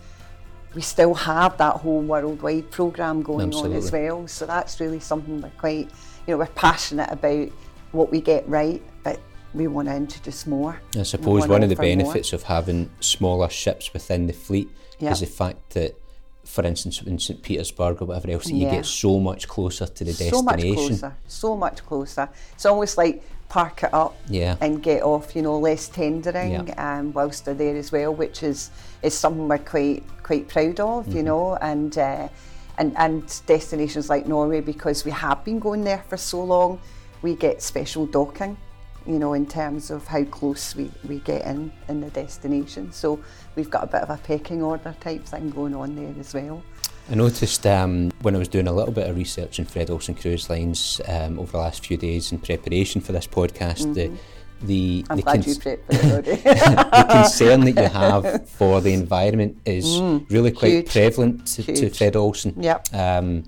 we 0.74 0.82
still 0.82 1.13
have 1.13 1.58
that 1.58 1.75
whole 1.77 2.01
worldwide 2.01 2.72
program 2.72 3.22
going 3.22 3.53
on 3.53 3.74
as 3.74 3.91
well. 3.91 4.27
So 4.27 4.46
that's 4.46 4.80
really 4.80 5.00
something 5.00 5.41
we're 5.41 5.50
quite, 5.60 5.89
you 6.25 6.34
know, 6.34 6.38
we're 6.38 6.46
passionate 6.48 7.12
about 7.12 7.50
what 7.91 8.10
we 8.12 8.22
get 8.22 8.48
right, 8.48 8.82
but 9.03 9.20
we 9.53 9.68
want 9.68 9.89
to 9.89 9.96
introduce 9.96 10.48
more. 10.48 10.80
I 10.98 11.03
suppose 11.03 11.48
one 11.48 11.62
of 11.62 11.70
the 11.70 11.75
offer 11.75 11.84
more. 11.84 11.96
benefits 11.98 12.34
of 12.34 12.44
having 12.44 12.89
smaller 13.01 13.50
ships 13.50 13.91
within 13.94 14.27
the 14.27 14.34
fleet 14.34 14.70
Yeah. 15.00 15.12
is 15.12 15.20
the 15.20 15.25
fact 15.25 15.72
that, 15.72 15.94
for 16.51 16.63
instance, 16.65 17.01
in 17.01 17.17
St 17.17 17.41
Petersburg 17.41 18.01
or 18.01 18.05
whatever 18.05 18.29
else, 18.31 18.46
that 18.46 18.53
you 18.53 18.70
get 18.70 18.86
so 18.86 19.20
much 19.20 19.48
closer 19.48 19.86
to 19.88 20.03
the 20.03 20.12
so 20.13 20.41
much 20.41 20.62
closer, 20.62 21.15
so 21.27 21.55
much 21.55 21.86
closer. 21.86 22.29
It's 22.53 22.65
almost 22.65 22.98
like 22.98 23.24
park 23.48 23.84
it 23.84 23.93
up 23.93 24.15
Yeah. 24.29 24.55
and 24.62 24.81
get 24.84 25.01
off, 25.03 25.36
you 25.36 25.41
know, 25.41 25.58
less 25.60 25.88
tendering 25.89 26.51
Yeah. 26.67 27.00
um, 27.00 27.13
whilst 27.13 27.46
they're 27.46 27.53
there 27.53 27.75
as 27.77 27.91
well, 27.91 28.13
which 28.13 28.43
is 28.43 28.70
is 29.01 29.13
something 29.13 29.48
we're 29.48 29.58
quite 29.60 30.03
quite 30.24 30.48
proud 30.48 30.79
of, 30.79 31.05
Mm-hmm. 31.05 31.17
you 31.17 31.24
know, 31.24 31.55
and. 31.55 31.98
Uh, 31.98 32.27
and, 32.77 32.98
and 32.98 33.41
destinations 33.46 34.10
like 34.10 34.25
Norway, 34.25 34.60
because 34.62 35.05
we 35.05 35.12
have 35.12 35.43
been 35.43 35.60
going 35.60 35.84
there 35.84 36.03
for 36.10 36.17
so 36.17 36.41
long, 36.43 36.79
we 37.22 37.36
get 37.36 37.62
special 37.62 38.08
docking, 38.08 38.58
you 39.08 39.17
know, 39.20 39.34
in 39.34 39.46
terms 39.46 39.89
of 39.91 40.05
how 40.08 40.24
close 40.25 40.75
we, 40.75 40.91
we 41.08 41.20
get 41.20 41.46
in 41.46 41.72
in 41.88 42.01
the 42.01 42.10
destination. 42.10 42.91
So 42.91 43.20
we've 43.55 43.70
got 43.70 43.84
a 43.84 43.88
bit 43.88 44.01
of 44.01 44.10
a 44.10 44.17
pecking 44.17 44.62
order 44.62 44.96
type 45.00 45.25
thing 45.25 45.50
going 45.50 45.75
on 45.75 45.96
there 45.96 46.13
as 46.20 46.34
well. 46.34 46.62
I 47.10 47.15
noticed 47.15 47.65
um, 47.65 48.12
when 48.22 48.36
I 48.36 48.39
was 48.39 48.48
doing 48.48 48.67
a 48.67 48.72
little 48.74 48.93
bit 48.93 49.10
of 49.10 49.15
research 49.15 49.58
in 49.60 49.65
Fred 49.65 49.89
Olsen 49.89 50.13
Cruise 50.15 50.50
Lines 50.50 51.01
um, 51.08 51.39
over 51.39 51.51
the 51.53 51.58
last 51.58 51.86
few 51.86 51.98
days 51.98 52.31
in 52.31 52.38
preparation 52.38 53.01
for 53.01 53.12
this 53.12 53.27
podcast, 53.27 53.93
the 53.96 54.12
the, 54.63 55.03
Mm-hmm. 55.03 55.15
The, 55.15 55.22
glad 55.24 55.34
cons- 55.43 55.48
you 55.48 55.55
prepped 55.55 55.86
for 55.88 55.93
it 55.93 56.05
already. 56.05 56.36
the 56.43 57.08
concern 57.10 57.62
that 57.62 57.72
you 57.72 57.88
have 57.89 58.48
for 58.48 58.79
the 58.79 58.93
environment 58.93 59.58
is 59.65 60.00
really 60.29 60.51
quite 60.51 60.72
Mm. 60.72 60.75
huge, 60.75 60.91
prevalent 60.91 61.48
to, 61.48 61.63
to. 61.63 61.89
Fred 61.89 62.15
Olsen. 62.15 62.53
Yep. 62.62 62.93
Um, 62.93 63.43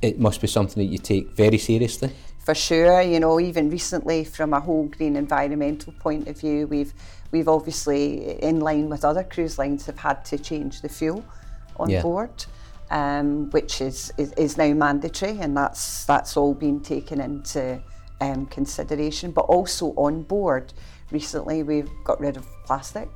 it 0.00 0.18
must 0.18 0.40
be 0.40 0.46
something 0.46 0.82
that 0.82 0.90
you 0.90 0.96
take 0.98 1.30
very 1.32 1.58
seriously. 1.58 2.10
For 2.46 2.54
sure. 2.54 3.02
You 3.02 3.18
know, 3.18 3.40
even 3.40 3.68
recently, 3.70 4.24
from 4.24 4.54
a 4.54 4.60
whole 4.60 4.84
green 4.86 5.16
environmental 5.16 5.92
point 5.98 6.28
of 6.28 6.38
view, 6.40 6.68
we've 6.68 6.94
we've 7.32 7.48
obviously, 7.48 8.40
in 8.40 8.60
line 8.60 8.88
with 8.88 9.04
other 9.04 9.24
cruise 9.24 9.58
lines, 9.58 9.84
have 9.86 9.98
had 9.98 10.24
to 10.26 10.38
change 10.38 10.80
the 10.80 10.88
fuel 10.88 11.24
on 11.76 11.90
Yeah. 11.90 12.02
board, 12.02 12.44
um, 12.90 13.50
which 13.50 13.80
is, 13.80 14.12
is 14.16 14.32
is 14.34 14.56
now 14.56 14.72
mandatory, 14.72 15.38
and 15.40 15.56
that's 15.56 16.04
that's 16.06 16.36
all 16.36 16.54
been 16.54 16.80
taken 16.80 17.20
into 17.20 17.82
um, 18.20 18.46
consideration. 18.46 19.32
But 19.32 19.46
also 19.46 19.86
on 19.96 20.22
board, 20.22 20.72
recently 21.10 21.64
we've 21.64 21.90
got 22.04 22.20
rid 22.20 22.36
of 22.36 22.46
plastic. 22.64 23.10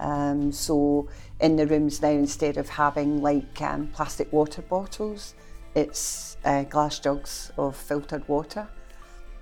Um, 0.00 0.52
so 0.52 1.08
in 1.40 1.56
the 1.56 1.66
rooms 1.66 2.02
now, 2.02 2.10
instead 2.10 2.56
of 2.58 2.68
having 2.68 3.22
like 3.22 3.62
um, 3.62 3.86
plastic 3.94 4.30
water 4.32 4.60
bottles, 4.62 5.34
it's 5.76 6.38
uh, 6.44 6.62
glass 6.64 6.98
jugs 6.98 7.52
of 7.56 7.76
filtered 7.76 8.26
water. 8.28 8.66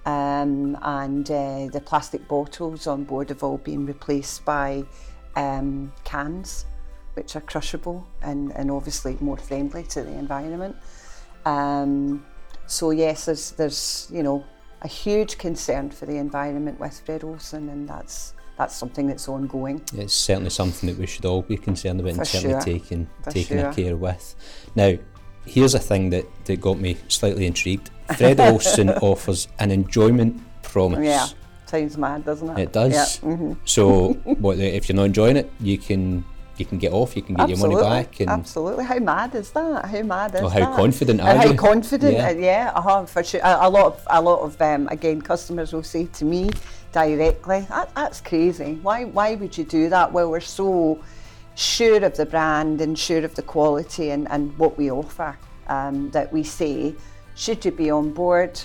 Um, 0.04 0.76
and 0.82 1.30
uh, 1.30 1.68
the 1.72 1.80
plastic 1.80 2.28
bottles 2.28 2.86
on 2.86 3.04
board 3.04 3.30
have 3.30 3.42
all 3.42 3.56
been 3.56 3.86
replaced 3.86 4.44
by 4.44 4.84
um, 5.36 5.92
cans, 6.04 6.66
which 7.14 7.36
are 7.36 7.40
crushable 7.40 8.06
and, 8.20 8.52
and 8.52 8.70
obviously 8.70 9.16
more 9.20 9.38
friendly 9.38 9.84
to 9.84 10.02
the 10.02 10.12
environment. 10.12 10.76
Um, 11.46 12.26
so 12.66 12.90
yes, 12.90 13.26
there's, 13.26 13.52
there's 13.52 14.08
you 14.12 14.22
know 14.22 14.44
a 14.82 14.88
huge 14.88 15.38
concern 15.38 15.90
for 15.90 16.04
the 16.04 16.16
environment 16.16 16.78
with 16.80 17.00
Fred 17.06 17.24
Olsen, 17.24 17.68
and 17.70 17.88
that's 17.88 18.34
that's 18.58 18.76
something 18.76 19.06
that's 19.06 19.28
ongoing. 19.28 19.82
It's 19.94 20.14
certainly 20.14 20.50
something 20.50 20.88
that 20.88 20.98
we 20.98 21.06
should 21.06 21.24
all 21.24 21.42
be 21.42 21.56
concerned 21.56 22.00
about 22.00 22.14
For 22.14 22.20
and 22.20 22.28
certainly 22.28 22.54
sure. 22.54 22.60
taking 22.60 23.08
For 23.22 23.30
taking 23.30 23.58
sure. 23.58 23.70
a 23.70 23.74
care 23.74 23.96
with. 23.96 24.34
Now, 24.74 24.96
here's 25.46 25.74
a 25.74 25.78
thing 25.78 26.10
that, 26.10 26.24
that 26.46 26.60
got 26.60 26.78
me 26.78 26.96
slightly 27.08 27.46
intrigued. 27.46 27.90
Fred 28.16 28.40
Olsen 28.40 28.90
offers 29.02 29.48
an 29.58 29.70
enjoyment 29.70 30.40
promise. 30.62 31.04
Yeah, 31.04 31.26
sounds 31.66 31.96
mad, 31.96 32.24
doesn't 32.24 32.50
it? 32.50 32.58
It 32.58 32.72
does. 32.72 32.92
Yeah. 32.92 33.28
mhm. 33.30 33.56
So, 33.64 34.12
what 34.24 34.58
if 34.58 34.88
you're 34.88 34.96
not 34.96 35.04
enjoying 35.04 35.36
it, 35.36 35.50
you 35.60 35.78
can 35.78 36.24
you 36.56 36.64
can 36.64 36.78
get 36.78 36.92
off. 36.92 37.16
You 37.16 37.22
can 37.22 37.34
get 37.34 37.50
Absolutely. 37.50 37.74
your 37.76 37.82
money 37.84 38.02
back. 38.04 38.20
And 38.20 38.30
Absolutely. 38.30 38.84
How 38.84 38.98
mad 39.00 39.34
is 39.34 39.50
that? 39.50 39.86
How 39.86 40.02
mad 40.02 40.34
is 40.36 40.40
Oh, 40.42 40.48
how 40.48 40.60
that? 40.60 40.76
confident 40.76 41.20
And 41.20 41.28
are 41.30 41.36
how 41.42 41.50
you? 41.50 41.58
confident? 41.58 42.14
Yeah. 42.14 42.28
uh, 42.28 42.32
Yeah, 42.32 42.72
uh-huh, 42.76 43.06
for 43.06 43.24
sure. 43.24 43.40
A, 43.42 43.66
a 43.66 43.68
lot 43.70 43.86
of 43.86 44.06
a 44.08 44.22
lot 44.22 44.40
of 44.40 44.60
um, 44.62 44.86
again 44.88 45.20
customers 45.20 45.72
will 45.72 45.82
say 45.82 46.06
to 46.06 46.24
me 46.24 46.50
directly, 46.92 47.66
that, 47.70 47.92
"That's 47.94 48.20
crazy. 48.20 48.78
Why 48.82 49.04
why 49.04 49.34
would 49.34 49.56
you 49.58 49.64
do 49.64 49.88
that?" 49.88 50.12
Well, 50.12 50.30
we're 50.30 50.40
so 50.40 50.98
sure 51.54 52.04
of 52.04 52.16
the 52.16 52.26
brand 52.26 52.80
and 52.80 52.98
sure 52.98 53.24
of 53.24 53.34
the 53.34 53.42
quality 53.42 54.10
and, 54.10 54.30
and 54.30 54.56
what 54.58 54.76
we 54.76 54.90
offer 54.90 55.36
um, 55.68 56.10
that 56.10 56.32
we 56.32 56.42
say, 56.42 56.94
should 57.34 57.64
you 57.64 57.70
be 57.70 57.90
on 57.90 58.12
board 58.12 58.60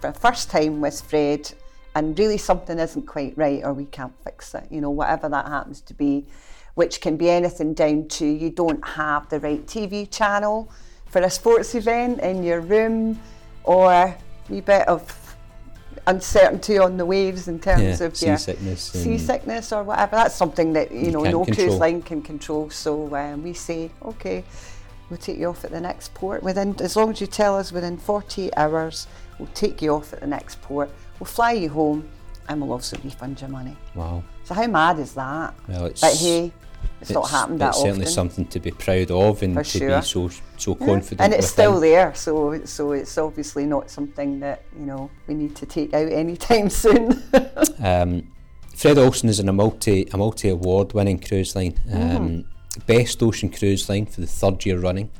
for 0.00 0.12
the 0.12 0.18
first 0.18 0.50
time 0.50 0.80
with 0.80 1.00
Fred 1.00 1.52
and 1.94 2.18
really 2.18 2.38
something 2.38 2.78
isn't 2.78 3.06
quite 3.06 3.36
right 3.36 3.62
or 3.64 3.72
we 3.72 3.84
can't 3.86 4.14
fix 4.24 4.54
it, 4.54 4.66
you 4.70 4.80
know, 4.80 4.90
whatever 4.90 5.28
that 5.28 5.46
happens 5.46 5.80
to 5.82 5.94
be, 5.94 6.26
which 6.74 7.00
can 7.00 7.16
be 7.16 7.28
anything 7.28 7.74
down 7.74 8.08
to 8.08 8.26
you 8.26 8.50
don't 8.50 8.86
have 8.86 9.28
the 9.28 9.38
right 9.40 9.64
TV 9.66 10.10
channel 10.10 10.70
for 11.06 11.20
a 11.20 11.30
sports 11.30 11.74
event 11.74 12.20
in 12.20 12.42
your 12.42 12.60
room 12.60 13.20
or 13.64 13.92
a 13.92 14.16
bit 14.48 14.88
of 14.88 15.02
uncertainty 16.06 16.78
on 16.78 16.96
the 16.96 17.06
waves 17.06 17.48
in 17.48 17.58
terms 17.60 17.82
Yeah, 17.82 18.06
of 18.06 18.20
your 18.22 18.36
seasickness 18.36 18.94
and- 18.94 19.04
seasickness 19.04 19.72
or 19.72 19.82
whatever. 19.84 20.16
That's 20.16 20.34
something 20.34 20.72
that 20.74 20.90
you, 20.92 21.00
You 21.06 21.10
know 21.12 21.22
no 21.22 21.44
control. 21.44 21.66
cruise 21.68 21.78
line 21.78 22.02
can 22.02 22.22
control. 22.22 22.70
So 22.70 23.14
um, 23.14 23.42
we 23.42 23.52
say, 23.52 23.90
okay, 24.04 24.44
we'll 25.10 25.18
take 25.18 25.38
you 25.38 25.46
off 25.48 25.64
at 25.64 25.70
the 25.70 25.80
next 25.80 26.12
port 26.14 26.42
within 26.42 26.74
as 26.80 26.96
long 26.96 27.10
as 27.10 27.20
you 27.20 27.26
tell 27.26 27.56
us 27.56 27.72
within 27.72 27.96
48 27.98 28.52
hours. 28.56 29.06
We'll 29.38 29.48
take 29.54 29.80
you 29.82 29.94
off 29.94 30.12
at 30.12 30.20
the 30.20 30.26
next 30.26 30.60
port. 30.62 30.90
We'll 31.18 31.26
fly 31.26 31.52
you 31.52 31.68
home, 31.70 32.08
and 32.48 32.60
we'll 32.60 32.72
also 32.72 32.96
refund 33.04 33.40
your 33.40 33.50
money. 33.50 33.76
wow. 33.94 34.22
So 34.44 34.54
how 34.54 34.66
mad 34.66 34.98
is 34.98 35.14
that? 35.14 35.54
Well, 35.68 35.86
it's 35.86 36.00
But 36.00 36.14
hey, 36.14 36.50
it's, 37.00 37.10
not 37.10 37.28
happened 37.30 37.60
that 37.60 37.70
it's 37.70 37.80
certainly 37.82 38.06
something 38.06 38.46
to 38.46 38.60
be 38.60 38.70
proud 38.70 39.10
of 39.10 39.42
and 39.42 39.54
For 39.54 39.64
to 39.64 39.78
sure. 39.78 39.98
be 40.00 40.04
so 40.04 40.30
so 40.56 40.76
Yeah, 40.80 40.86
confident. 40.86 41.20
and 41.20 41.32
it's 41.32 41.50
within. 41.50 41.64
still 41.66 41.80
there. 41.80 42.14
So 42.14 42.64
so 42.64 42.92
it's 42.92 43.18
obviously 43.18 43.66
not 43.66 43.90
something 43.90 44.40
that 44.40 44.62
you 44.78 44.86
know 44.86 45.10
we 45.26 45.34
need 45.34 45.56
to 45.56 45.66
take 45.66 45.92
out 45.94 46.10
anytime 46.12 46.68
soon. 46.84 47.22
Um, 47.82 48.28
Fred 48.74 48.98
Olsen 48.98 49.28
is 49.28 49.38
in 49.40 49.48
a 49.48 49.52
multi 49.52 50.08
a 50.12 50.16
multi 50.16 50.48
award 50.48 50.92
winning 50.92 51.18
cruise 51.18 51.54
line. 51.56 51.74
Mm. 51.88 52.16
Um, 52.16 52.44
Best 52.86 53.22
ocean 53.22 53.50
cruise 53.50 53.86
line 53.90 54.06
for 54.06 54.22
the 54.22 54.26
third 54.26 54.64
year 54.64 54.78
running. 54.78 55.10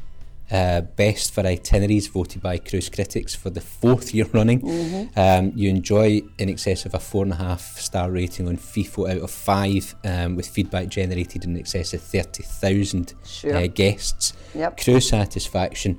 Uh, 0.53 0.83
best 0.83 1.33
for 1.33 1.41
itineraries 1.47 2.09
voted 2.09 2.43
by 2.43 2.59
cruise 2.59 2.91
critics 2.91 3.35
for 3.35 3.49
the 3.49 3.61
fourth 3.63 4.13
year 4.13 4.27
running. 4.35 4.61
Mm-hmm. 4.61 5.19
Um, 5.19 5.53
you 5.57 5.71
enjoy 5.71 6.21
in 6.37 6.51
excess 6.51 6.85
of 6.85 6.93
a 6.93 6.99
four 6.99 7.23
and 7.25 7.33
a 7.33 7.37
half 7.37 7.79
star 7.79 8.11
rating 8.11 8.47
on 8.49 8.59
Feefo 8.59 9.11
out 9.11 9.23
of 9.23 9.31
five, 9.31 9.95
um, 10.05 10.37
with 10.37 10.47
feedback 10.47 10.89
generated 10.89 11.45
in 11.47 11.57
excess 11.57 11.95
of 11.95 12.03
thirty 12.03 12.43
thousand 12.43 13.15
Sure. 13.25 13.57
uh, 13.57 13.67
guests. 13.67 14.35
Yep. 14.55 14.79
Crew 14.79 15.01
satisfaction 15.01 15.99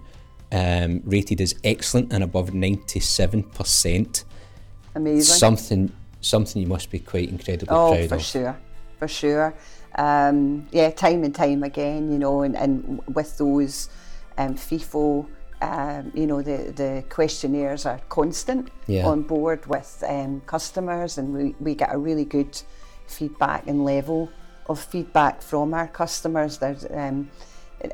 um, 0.52 1.02
rated 1.04 1.42
as 1.42 1.56
excellent 1.64 2.14
and 2.14 2.24
above 2.24 2.54
ninety 2.54 3.00
seven 3.00 3.42
percent 3.42 4.24
Amazing. 4.94 5.36
something 5.36 5.92
something 6.22 6.62
you 6.62 6.68
must 6.68 6.92
be 6.92 7.00
quite 7.00 7.30
incredibly 7.30 7.76
Oh, 7.76 7.92
proud 7.96 8.10
for 8.10 8.16
of. 8.16 8.22
sure, 8.22 8.58
for 9.00 9.08
sure. 9.08 9.56
Um, 9.96 10.68
yeah, 10.72 10.92
time 10.92 11.24
and 11.24 11.34
time 11.34 11.64
again, 11.64 12.12
you 12.12 12.20
know, 12.20 12.44
and, 12.44 12.56
and 12.56 13.02
with 13.08 13.38
those 13.40 13.90
um, 14.38 14.56
Feefo, 14.56 15.28
um, 15.62 16.12
you 16.14 16.28
know, 16.28 16.42
the, 16.42 16.74
the 16.76 17.04
questionnaires 17.10 17.86
are 17.86 18.00
constant 18.10 18.70
Yeah. 18.88 19.08
on 19.08 19.22
board 19.24 19.66
with 19.66 20.04
um, 20.08 20.42
customers, 20.46 21.18
and 21.18 21.34
we, 21.34 21.56
we 21.60 21.76
get 21.76 21.94
a 21.94 21.98
really 21.98 22.26
good 22.26 22.62
feedback 23.08 23.68
and 23.68 23.86
level 23.86 24.30
of 24.68 24.80
feedback 24.80 25.42
from 25.42 25.74
our 25.74 25.88
customers. 25.88 26.58
There's, 26.58 26.86
um, 26.92 27.30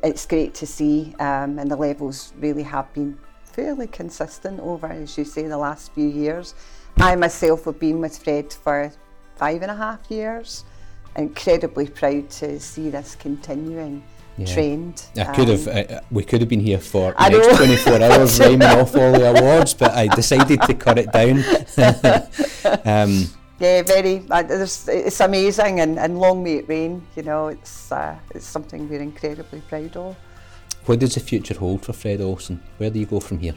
it's 0.03 0.25
great 0.25 0.53
to 0.55 0.67
see, 0.67 1.15
um, 1.19 1.59
and 1.59 1.69
the 1.69 1.75
levels 1.75 2.33
really 2.39 2.63
have 2.63 2.91
been 2.93 3.17
fairly 3.43 3.87
consistent 3.87 4.59
over, 4.59 4.87
as 4.87 5.17
you 5.17 5.25
say, 5.25 5.47
the 5.47 5.57
last 5.57 5.91
few 5.93 6.07
years. 6.07 6.53
I 6.97 7.15
myself 7.15 7.65
have 7.65 7.79
been 7.79 7.99
with 8.01 8.17
Fred 8.17 8.53
for 8.53 8.91
five 9.35 9.61
and 9.61 9.71
a 9.71 9.75
half 9.75 10.09
years. 10.09 10.65
Incredibly 11.15 11.87
proud 11.87 12.29
to 12.31 12.59
see 12.59 12.89
this 12.89 13.15
continuing 13.15 14.03
Yeah. 14.39 14.53
trend. 14.53 15.03
I 15.17 15.23
could 15.35 15.47
have, 15.49 15.67
Um, 15.67 15.85
uh, 15.97 15.99
we 16.11 16.23
could 16.23 16.39
have 16.41 16.49
been 16.49 16.59
here 16.61 16.79
for 16.79 17.11
the 17.11 17.21
I 17.21 17.29
next 17.29 17.57
24 17.57 18.01
hours 18.01 18.39
rhyming 18.41 18.61
off 18.63 18.95
all 18.95 19.11
the 19.11 19.29
awards, 19.39 19.73
but 19.73 19.91
I 19.93 20.07
decided 20.07 20.61
to 20.63 20.73
cut 20.73 20.97
it 20.97 21.11
down. 21.11 21.43
um, 22.85 23.25
Yeah, 23.59 23.81
very. 23.83 24.23
Uh, 24.29 24.43
it's 24.47 25.19
amazing, 25.19 25.81
and, 25.81 25.99
and 25.99 26.17
long 26.17 26.43
may 26.43 26.55
it 26.55 26.69
reign. 26.69 27.05
You 27.17 27.23
know, 27.23 27.47
it's 27.49 27.91
uh, 27.91 28.15
it's 28.33 28.45
something 28.45 28.87
we're 28.87 29.01
incredibly 29.01 29.59
proud 29.61 29.97
of. 29.97 30.15
what 30.85 30.99
does 30.99 31.13
the 31.15 31.19
future 31.19 31.55
hold 31.59 31.83
for 31.85 31.93
Fred 31.93 32.21
Olsen? 32.21 32.61
Where 32.77 32.89
do 32.89 32.99
you 32.99 33.05
go 33.05 33.19
from 33.19 33.39
here? 33.39 33.55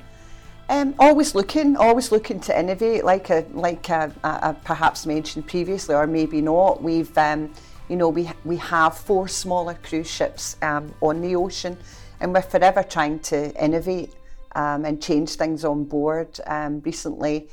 Um, 0.69 0.95
always 0.99 1.35
looking, 1.35 1.77
always 1.77 2.11
looking 2.11 2.41
to 2.41 2.59
innovate, 2.59 3.05
like 3.05 3.31
a, 3.31 3.45
like 3.53 3.89
a, 3.91 4.13
I 4.25 4.49
I 4.49 4.53
perhaps 4.65 5.07
mentioned 5.07 5.47
previously, 5.47 5.95
or 5.95 6.07
maybe 6.07 6.41
not. 6.41 6.83
We've, 6.83 7.17
um, 7.19 7.51
you 7.93 7.99
know, 7.99 8.09
we 8.09 8.31
we 8.47 8.57
have 8.57 8.97
four 8.97 9.29
smaller 9.29 9.75
cruise 9.75 10.11
ships 10.11 10.57
um, 10.63 10.95
on 11.03 11.21
the 11.21 11.37
ocean, 11.37 11.77
and 12.21 12.33
we're 12.33 12.41
forever 12.41 12.83
trying 12.83 13.19
to 13.19 13.55
innovate 13.63 14.15
um, 14.55 14.87
and 14.87 15.03
change 15.03 15.35
things 15.35 15.63
on 15.63 15.85
board. 15.85 16.41
Um, 16.47 16.81
recently, 16.81 17.51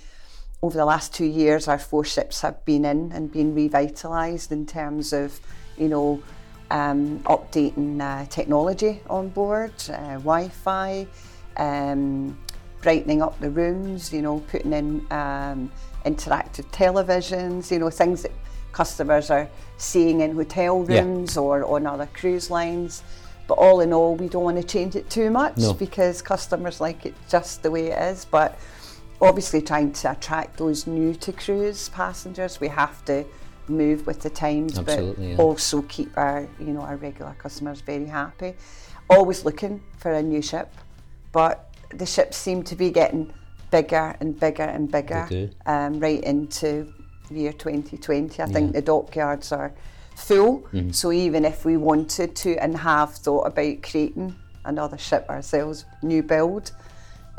over 0.61 0.77
the 0.77 0.85
last 0.85 1.13
two 1.13 1.25
years, 1.25 1.67
our 1.67 1.77
four 1.77 2.05
ships 2.05 2.39
have 2.39 2.63
been 2.63 2.85
in 2.85 3.11
and 3.11 3.29
been 3.29 3.53
revitalised 3.53 4.53
in 4.53 4.65
terms 4.65 5.11
of, 5.11 5.37
you 5.77 5.89
know, 5.89 6.23
um, 6.71 7.19
updating 7.25 7.99
uh, 7.99 8.25
technology 8.27 9.01
on 9.09 9.27
board, 9.27 9.73
uh, 9.89 10.19
Wi-Fi, 10.19 11.05
um, 11.57 12.39
brightening 12.81 13.21
up 13.21 13.37
the 13.41 13.49
rooms, 13.49 14.13
you 14.13 14.21
know, 14.21 14.39
putting 14.51 14.71
in 14.71 15.05
um, 15.11 15.69
interactive 16.05 16.65
televisions, 16.71 17.71
you 17.71 17.79
know, 17.79 17.89
things 17.89 18.21
that 18.21 18.31
customers 18.71 19.29
are 19.29 19.47
seeing 19.77 20.21
in 20.21 20.35
hotel 20.35 20.85
Yeah. 20.87 21.01
rooms 21.01 21.37
or 21.37 21.63
on 21.65 21.85
other 21.85 22.07
cruise 22.13 22.49
lines. 22.49 23.03
But 23.47 23.55
all 23.55 23.81
in 23.81 23.91
all, 23.93 24.15
we 24.15 24.27
don't 24.29 24.43
want 24.43 24.57
to 24.57 24.63
change 24.63 24.95
it 24.95 25.09
too 25.09 25.31
much 25.31 25.57
No. 25.57 25.73
because 25.73 26.21
customers 26.21 26.79
like 26.79 27.05
it 27.05 27.15
just 27.27 27.63
the 27.63 27.71
way 27.71 27.87
it 27.87 27.97
is. 27.97 28.25
But 28.25 28.59
obviously, 29.21 29.61
trying 29.61 29.91
to 29.93 30.11
attract 30.11 30.57
those 30.57 30.85
new 30.85 31.13
to 31.15 31.31
cruise 31.33 31.89
passengers, 31.89 32.59
we 32.61 32.67
have 32.67 33.03
to 33.05 33.25
move 33.67 34.05
with 34.07 34.19
the 34.21 34.29
times, 34.29 34.77
Absolutely, 34.77 35.27
but 35.27 35.31
yeah. 35.31 35.37
also 35.45 35.81
keep 35.83 36.15
our 36.17 36.47
you 36.59 36.73
know 36.73 36.81
our 36.81 36.95
regular 36.97 37.35
customers 37.39 37.81
very 37.81 38.05
happy. 38.05 38.53
Always 39.09 39.45
looking 39.45 39.81
for 39.97 40.11
a 40.13 40.21
new 40.21 40.41
ship, 40.41 40.71
but 41.31 41.69
the 41.89 42.05
ships 42.05 42.37
seem 42.37 42.61
to 42.63 42.75
be 42.75 42.91
getting 42.91 43.33
bigger 43.71 44.15
and 44.19 44.39
bigger 44.39 44.63
and 44.63 44.91
bigger 44.91 45.49
um, 45.65 45.99
right 45.99 46.23
into 46.23 46.91
year 47.29 47.53
2020. 47.53 48.41
I 48.41 48.45
think 48.45 48.73
the 48.73 48.81
dockyards 48.81 49.51
are 49.51 49.71
full. 50.15 50.61
Mm-hmm. 50.61 50.91
So 50.91 51.11
even 51.11 51.45
if 51.45 51.65
we 51.65 51.77
wanted 51.77 52.35
to 52.37 52.57
and 52.57 52.77
have 52.77 53.13
thought 53.13 53.47
about 53.47 53.83
creating 53.83 54.35
another 54.65 54.97
ship 54.97 55.25
ourselves, 55.29 55.85
new 56.01 56.23
build, 56.23 56.71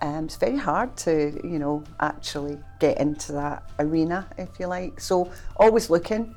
Um, 0.03 0.25
it's 0.25 0.37
very 0.37 0.57
hard 0.57 0.97
to, 1.05 1.13
you 1.45 1.59
know, 1.59 1.85
actually 1.99 2.57
get 2.79 2.99
into 2.99 3.33
that 3.33 3.63
arena, 3.79 4.27
if 4.39 4.49
you 4.59 4.67
like. 4.67 4.99
So 4.99 5.31
always 5.57 5.91
looking. 5.91 6.35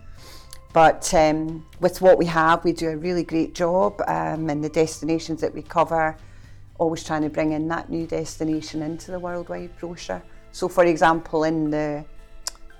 But 0.74 1.14
um, 1.14 1.66
with 1.80 2.02
what 2.02 2.18
we 2.18 2.26
have, 2.26 2.66
we 2.66 2.74
do 2.74 2.90
a 2.90 2.98
really 2.98 3.24
great 3.24 3.56
job, 3.56 4.02
um, 4.08 4.50
and 4.50 4.62
the 4.62 4.70
destinations 4.70 5.40
that 5.42 5.54
we 5.54 5.62
cover, 5.62 6.18
always 6.78 7.04
trying 7.04 7.22
to 7.22 7.30
bring 7.30 7.54
in 7.54 7.68
that 7.70 7.90
new 7.90 8.06
destination 8.06 8.82
into 8.82 9.12
the 9.12 9.20
worldwide 9.20 9.70
brochure. 9.80 10.22
So, 10.52 10.68
for 10.68 10.86
example, 10.86 11.46
in 11.46 11.70
the 11.70 12.04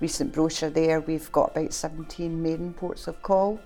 recent 0.00 0.32
brochure 0.32 0.70
there, 0.70 1.00
we've 1.00 1.30
got 1.32 1.56
about 1.56 1.72
17 1.72 2.42
maiden 2.42 2.74
ports 2.74 3.06
of 3.08 3.20
call. 3.22 3.60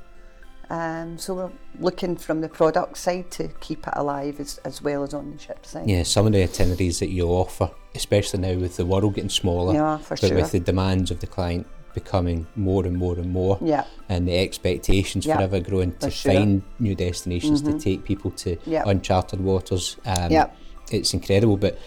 Um, 0.71 1.17
so 1.17 1.35
we're 1.35 1.51
looking 1.81 2.15
from 2.17 2.43
the 2.43 2.49
product 2.49 2.99
side 2.99 3.31
to 3.33 3.49
keep 3.61 3.87
it 3.87 3.95
alive 3.97 4.39
as, 4.39 4.59
as 4.65 4.83
well 4.83 5.03
as 5.03 5.15
on 5.15 5.31
the 5.33 5.39
ship 5.39 5.65
side. 5.65 5.89
Yeah, 5.89 6.03
some 6.03 6.27
of 6.27 6.33
the 6.33 6.43
itineraries 6.43 6.99
that 6.99 7.09
you 7.09 7.27
offer, 7.29 7.71
especially 7.95 8.41
now 8.41 8.55
with 8.61 8.77
the 8.77 8.85
world 8.85 9.15
getting 9.15 9.31
smaller, 9.31 9.73
Yeah, 9.75 9.97
for 9.99 10.17
but 10.17 10.29
sure. 10.29 10.35
with 10.37 10.53
the 10.53 10.61
demands 10.61 11.11
of 11.11 11.21
the 11.21 11.27
client 11.27 11.67
becoming 11.95 12.47
more 12.55 12.85
and 12.85 12.97
more 12.99 13.15
and 13.19 13.33
more, 13.33 13.57
Yeah. 13.63 13.85
and 14.11 14.29
the 14.29 14.39
expectations 14.39 15.25
Yeah, 15.25 15.37
forever 15.37 15.59
growing 15.61 15.93
to 16.01 16.11
sure. 16.11 16.33
Mm-hmm. 16.33 16.39
find 16.41 16.63
new 16.79 16.95
destinations 16.95 17.63
to 17.63 17.79
take 17.79 18.05
people 18.05 18.31
to 18.33 18.59
Yeah. 18.67 18.83
uncharted 18.87 19.41
waters. 19.41 19.97
Um, 20.05 20.31
Yeah. 20.31 20.49
It's 20.91 21.15
incredible, 21.15 21.57
but 21.57 21.79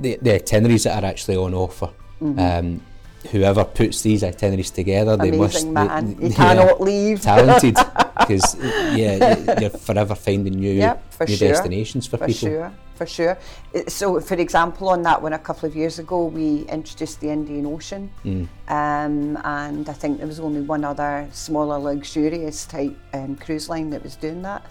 the, 0.00 0.18
the 0.20 0.34
itineraries 0.34 0.82
that 0.82 1.02
are 1.02 1.06
actually 1.06 1.36
on 1.36 1.54
offer. 1.54 1.90
Mm-hmm. 2.20 2.38
Um, 2.38 2.82
whoever 3.32 3.64
puts 3.64 4.02
these 4.02 4.22
itineraries 4.24 4.70
together, 4.70 5.16
they 5.16 5.30
must. 5.30 5.62
Amazing 5.64 5.74
they- 5.74 5.86
man. 5.88 6.16
You 6.20 6.28
yeah, 6.28 6.34
cannot 6.36 6.80
leave. 6.80 7.20
Talented, 7.22 7.76
because 8.20 8.56
yeah, 8.94 9.36
you- 9.38 9.54
you're 9.60 9.70
forever 9.70 10.14
finding 10.14 10.54
new 10.54 10.72
Yep, 10.72 11.12
for 11.12 11.26
new 11.26 11.36
sure. 11.36 11.48
destinations 11.48 12.06
for, 12.06 12.16
For 12.18 12.26
people. 12.26 12.48
sure, 12.48 12.72
for 12.94 13.06
sure. 13.06 13.38
Uh, 13.74 13.80
So, 13.88 14.20
for 14.20 14.34
example, 14.34 14.88
on 14.88 15.02
that 15.02 15.20
one 15.22 15.32
a 15.32 15.38
couple 15.38 15.68
of 15.68 15.74
years 15.76 15.98
ago, 15.98 16.24
we 16.26 16.64
introduced 16.68 17.20
the 17.20 17.28
Indian 17.30 17.66
Ocean, 17.66 18.10
Mm. 18.24 18.48
um, 18.68 19.38
and 19.44 19.88
I 19.88 19.92
think 19.92 20.18
there 20.18 20.26
was 20.26 20.40
only 20.40 20.60
one 20.60 20.84
other 20.84 21.26
smaller, 21.32 21.78
luxurious 21.78 22.66
type 22.66 22.96
um, 23.12 23.36
cruise 23.36 23.68
line 23.68 23.90
that 23.90 24.02
was 24.02 24.16
doing 24.16 24.42
that. 24.42 24.62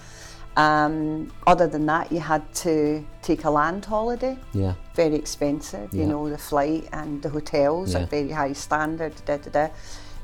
Um, 0.57 1.31
other 1.45 1.67
than 1.67 1.85
that, 1.87 2.11
you 2.11 2.19
had 2.19 2.53
to 2.55 3.05
take 3.21 3.43
a 3.43 3.49
land 3.49 3.83
holiday. 3.85 4.37
Yeah. 4.53 4.73
Very 4.95 5.15
expensive, 5.15 5.93
Yeah. 5.93 6.01
you 6.01 6.07
know, 6.07 6.29
the 6.29 6.37
flight 6.37 6.87
and 6.93 7.21
the 7.21 7.29
hotels 7.29 7.93
Yeah. 7.93 8.03
are 8.03 8.05
very 8.05 8.31
high 8.31 8.53
standard. 8.53 9.13
Da, 9.25 9.37
da, 9.37 9.49
da. 9.51 9.67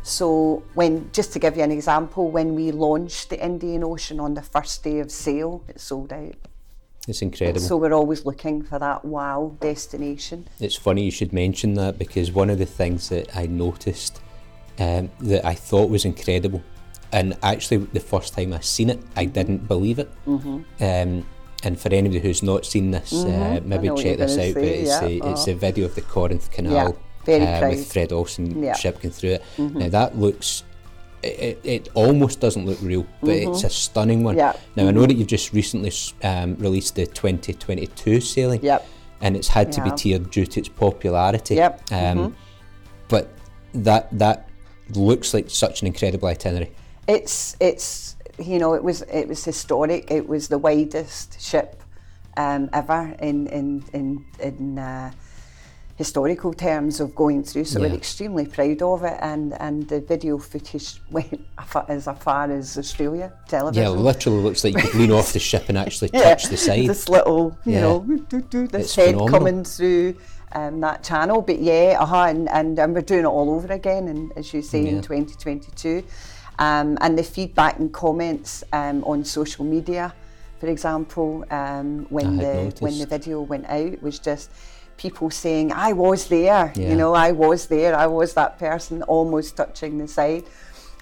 So, 0.04 0.63
when 0.74 1.10
just 1.12 1.34
to 1.34 1.39
give 1.39 1.58
you 1.58 1.63
an 1.63 1.72
example, 1.72 2.32
when 2.32 2.56
we 2.56 2.72
launched 2.72 3.30
the 3.30 3.44
Indian 3.44 3.84
Ocean 3.84 4.20
on 4.20 4.34
the 4.34 4.41
first 4.41 4.84
day 4.84 5.00
of 5.00 5.12
sale, 5.12 5.62
it 5.67 5.80
sold 5.80 6.12
out. 6.13 6.36
It's 7.08 7.22
incredible. 7.22 7.60
So 7.60 7.78
we're 7.78 7.94
always 7.94 8.26
looking 8.26 8.62
for 8.62 8.78
that 8.80 9.04
wow 9.04 9.56
destination. 9.60 10.48
It's 10.60 10.76
funny 10.76 11.04
you 11.04 11.12
should 11.12 11.34
mention 11.34 11.74
that 11.76 11.98
because 11.98 12.32
one 12.32 12.50
of 12.50 12.58
the 12.60 12.65
things 12.65 13.10
that 13.10 13.36
I 13.36 13.48
noticed 13.48 14.22
um, 14.80 15.10
that 15.20 15.44
I 15.46 15.54
thought 15.56 15.89
was 15.89 16.06
incredible, 16.06 16.62
and 17.12 17.38
actually 17.43 17.78
the 17.78 18.00
first 18.00 18.34
time 18.34 18.54
I 18.54 18.60
seen 18.60 18.89
it, 18.89 19.00
I 19.15 19.26
didn't 19.26 19.67
believe 19.67 20.00
it. 20.00 20.12
Mm-hmm. 20.26 20.84
Um, 20.84 21.26
and 21.63 21.80
for 21.80 21.93
anybody 21.93 22.19
who's 22.19 22.41
not 22.41 22.65
seen 22.65 22.91
this, 22.91 23.13
uh, 23.13 23.26
Mm-hmm. 23.28 23.54
I 23.54 23.60
maybe 23.62 23.88
check 24.02 24.17
this 24.17 24.38
out. 24.38 24.54
but 24.56 24.63
it's, 24.63 24.89
yeah, 24.89 25.04
a, 25.04 25.32
it's 25.32 25.47
uh. 25.47 25.52
a 25.52 25.56
video 25.56 25.86
of 25.86 25.95
the 25.95 26.02
Corinth 26.02 26.52
Canal 26.52 26.74
Yeah, 26.74 26.91
very 27.26 27.45
uh, 27.45 27.69
with 27.69 27.91
Fred 27.91 28.12
Olsen 28.12 28.63
Yeah. 28.63 28.74
Mm-hmm. 28.74 29.10
through 29.10 29.30
it. 29.30 29.43
Now 29.58 29.89
that 29.89 30.17
looks. 30.17 30.63
It, 31.24 31.60
it, 31.63 31.89
almost 31.93 32.39
doesn't 32.39 32.65
look 32.65 32.80
real, 32.82 33.06
but 33.21 33.30
it's 33.36 33.63
a 33.63 33.69
stunning 33.69 34.24
one. 34.24 34.38
Mm-hmm. 34.38 34.58
Now 34.76 34.88
I 34.88 34.91
know 34.91 35.06
that 35.06 35.13
you've 35.13 35.28
just 35.28 35.54
recently 35.54 35.91
um, 36.24 36.56
released 36.56 36.95
the 36.95 37.06
2022 37.06 38.21
sailing, 38.21 38.60
Yep. 38.63 38.88
and 39.21 39.36
it's 39.36 39.47
had 39.47 39.71
to 39.74 39.84
be 39.84 39.91
tiered 39.91 40.32
due 40.32 40.47
to 40.47 40.60
its 40.62 40.69
popularity. 40.69 41.56
Yep, 41.56 41.86
mm-hmm. 41.89 42.19
Um, 42.19 42.36
But 43.08 43.30
that 43.76 44.10
that 44.17 44.50
looks 44.95 45.36
like 45.36 45.52
such 45.52 45.82
an 45.82 45.88
incredible 45.88 46.28
itinerary. 46.28 46.71
It's 47.07 47.55
it's 47.59 48.15
you 48.39 48.59
know 48.59 48.73
it 48.73 48.83
was 48.83 49.01
it 49.03 49.27
was 49.27 49.43
historic. 49.43 50.09
It 50.11 50.27
was 50.27 50.47
the 50.47 50.57
widest 50.57 51.41
ship 51.41 51.81
um, 52.37 52.69
ever 52.73 53.15
in 53.19 53.47
in 53.47 53.83
in 53.93 54.25
in. 54.39 54.79
Uh, 54.79 55.11
historical 55.97 56.51
terms 56.51 56.99
of 56.99 57.13
going 57.13 57.43
through 57.43 57.63
so 57.63 57.79
Yeah. 57.79 57.89
we're 57.89 57.95
extremely 57.95 58.43
proud 58.47 58.81
of 58.81 59.03
it 59.03 59.15
and 59.21 59.53
and 59.61 59.87
the 59.87 59.99
video 60.01 60.39
footage 60.39 60.99
went 61.11 61.41
as 61.89 62.07
far 62.19 62.51
as 62.51 62.75
Australia 62.75 63.31
television 63.47 63.83
Yeah, 63.83 63.89
literally 63.89 64.41
looks 64.41 64.63
like 64.63 64.73
you 64.75 64.81
could 64.81 64.95
lean 64.99 65.11
off 65.11 65.31
the 65.33 65.37
ship 65.39 65.65
and 65.69 65.77
actually 65.77 66.09
Yeah, 66.13 66.21
touch 66.23 66.45
the 66.45 66.57
side. 66.57 66.89
This 66.89 67.07
little, 67.07 67.55
you 67.65 67.73
Yeah. 67.73 67.81
know, 67.81 67.99
do, 68.29 68.41
do, 68.41 68.67
this 68.67 68.81
It's 68.85 68.95
head 68.95 69.05
phenomenal. 69.13 69.27
coming 69.39 69.63
through 69.63 70.15
um, 70.53 70.79
that 70.79 71.03
channel. 71.03 71.39
But 71.43 71.59
yeah, 71.59 71.97
uh-huh, 71.99 72.25
and, 72.29 72.49
and, 72.49 72.79
and 72.79 72.95
we're 72.95 73.01
doing 73.01 73.25
it 73.25 73.25
all 73.27 73.51
over 73.51 73.71
again, 73.71 74.07
and 74.07 74.31
as 74.35 74.53
you 74.55 74.63
say, 74.63 74.87
in 74.87 75.01
2022. 75.03 76.03
Um, 76.59 76.97
and 77.01 77.17
the 77.17 77.23
feedback 77.23 77.79
and 77.79 77.91
comments 77.91 78.63
um, 78.71 79.03
on 79.03 79.23
social 79.25 79.65
media, 79.65 80.13
for 80.59 80.67
example, 80.67 81.43
um, 81.49 82.05
when 82.09 82.37
the 82.37 82.75
when 82.79 82.99
the 82.99 83.05
video 83.07 83.41
went 83.41 83.65
out, 83.67 84.01
was 84.03 84.19
just 84.19 84.51
people 84.97 85.31
saying, 85.31 85.71
"I 85.71 85.93
was 85.93 86.27
there," 86.27 86.71
Yeah. 86.75 86.89
you 86.89 86.95
know, 86.95 87.13
"I 87.15 87.31
was 87.31 87.65
there," 87.67 87.95
"I 87.95 88.05
was 88.05 88.33
that 88.35 88.59
person," 88.59 89.01
almost 89.03 89.55
touching 89.57 89.97
the 89.97 90.07
side. 90.07 90.43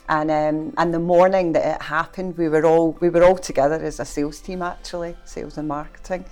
And 0.08 0.32
um, 0.32 0.74
and 0.78 0.94
the 0.94 1.00
morning 1.00 1.52
that 1.54 1.76
it 1.76 1.82
happened, 1.82 2.38
we 2.38 2.48
were 2.50 2.66
all 2.66 2.98
we 3.02 3.10
were 3.10 3.24
all 3.24 3.38
together 3.38 3.76
as 3.84 4.00
a 4.00 4.06
sales 4.06 4.40
team 4.40 4.62
actually, 4.62 5.16
sales 5.26 5.58
and 5.58 5.68
marketing, 5.68 6.24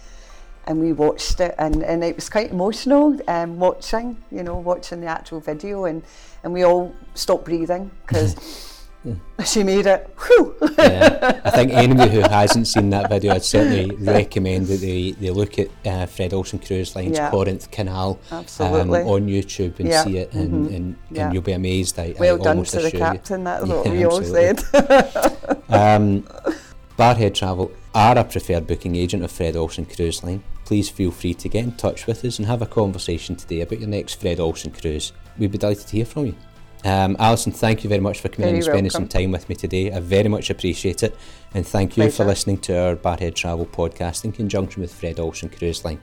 and 0.65 0.80
we 0.80 0.93
watched 0.93 1.39
it, 1.39 1.53
and, 1.58 1.84
and 1.84 2.03
it 2.03 2.15
was 2.15 2.30
quite 2.30 2.51
emotional 2.51 3.17
um, 3.27 3.60
watching, 3.60 4.17
you 4.32 4.43
know, 4.43 4.56
watching 4.58 5.01
the 5.01 5.08
actual 5.08 5.39
video, 5.39 5.86
and, 5.86 6.03
and 6.43 6.53
we 6.53 6.63
all 6.63 6.93
stopped 7.13 7.45
breathing 7.45 7.91
because 8.06 8.36
she 9.46 9.63
made 9.63 9.86
it. 9.86 10.10
Yeah. 10.78 11.41
I 11.43 11.50
think 11.52 11.72
anybody 11.74 12.12
who 12.12 12.22
hasn't 12.22 12.67
seen 12.67 12.89
that 12.91 13.10
video, 13.10 13.34
I'd 13.34 13.43
certainly 13.43 13.96
recommend 14.00 14.67
that 14.67 14.78
they, 14.82 15.12
they 15.12 15.30
look 15.30 15.58
at 15.60 15.70
uh, 15.86 16.06
Fred 16.06 16.34
Olsen 16.34 16.60
Cruise 16.60 16.96
Line's 16.96 17.17
Yeah. 17.17 17.30
Corinth 17.32 17.70
Canal 17.72 18.20
Absolutely. 18.32 19.02
Um, 19.02 19.08
on 19.08 19.28
YouTube 19.28 19.80
and 19.80 19.89
Yeah. 19.89 20.04
see 20.04 20.17
it, 20.17 20.34
and, 20.34 20.67
and, 20.70 20.96
Yeah. 21.12 21.26
and 21.26 21.34
you'll 21.34 21.43
be 21.43 21.52
amazed. 21.54 21.98
I, 22.00 22.15
well 22.20 22.39
I 22.39 22.43
done 22.43 22.63
to 22.63 22.80
the 22.82 22.91
captain. 22.91 23.43
That's 23.43 23.65
what 23.65 23.89
we 23.89 24.06
all 24.06 24.22
said. 24.24 24.62
You. 24.74 25.63
Um, 25.70 26.24
Barrhead 26.98 27.34
Travel 27.36 27.72
are 27.93 28.17
a 28.17 28.24
preferred 28.24 28.65
booking 28.67 28.96
agent 28.96 29.24
of 29.24 29.32
Fred 29.32 29.56
Olsen 29.56 29.86
Cruise 29.86 30.24
Line. 30.24 30.43
Please 30.65 30.89
feel 30.89 31.12
free 31.12 31.34
to 31.36 31.50
get 31.50 31.63
in 31.63 31.72
touch 31.74 32.08
with 32.08 32.24
us 32.26 32.39
and 32.39 32.48
have 32.48 32.62
a 32.62 32.65
conversation 32.65 33.36
today 33.36 33.62
about 33.62 33.80
your 33.80 33.89
next 33.89 34.20
Fred 34.20 34.39
Olsen 34.39 34.72
cruise. 34.72 35.12
We'd 35.38 35.52
be 35.52 35.58
delighted 35.58 35.86
to 35.88 35.91
hear 35.96 36.06
from 36.06 36.28
you. 36.28 36.36
Um, 36.84 37.16
Alison, 37.20 37.52
thank 37.52 37.84
you 37.84 37.90
very 37.90 38.02
much 38.02 38.22
for 38.22 38.30
coming 38.30 38.50
in 38.50 38.56
and 38.56 38.63
spending 38.63 38.90
some 38.90 39.08
time 39.08 39.32
with 39.32 39.50
me 39.50 39.56
today. 39.56 39.92
I 39.92 40.00
very 40.00 40.30
much 40.30 40.50
appreciate 40.50 41.04
it. 41.04 41.16
And 41.54 41.66
thank 41.66 41.98
you 41.98 42.10
for 42.12 42.24
listening 42.24 42.60
to 42.60 42.78
our 42.80 42.96
Barrhead 42.96 43.36
Travel 43.36 43.66
podcast 43.66 44.26
in 44.26 44.32
conjunction 44.32 44.82
with 44.82 44.94
Fred 44.94 45.20
Olsen 45.20 45.50
Cruise 45.50 45.84
Line. 45.84 46.00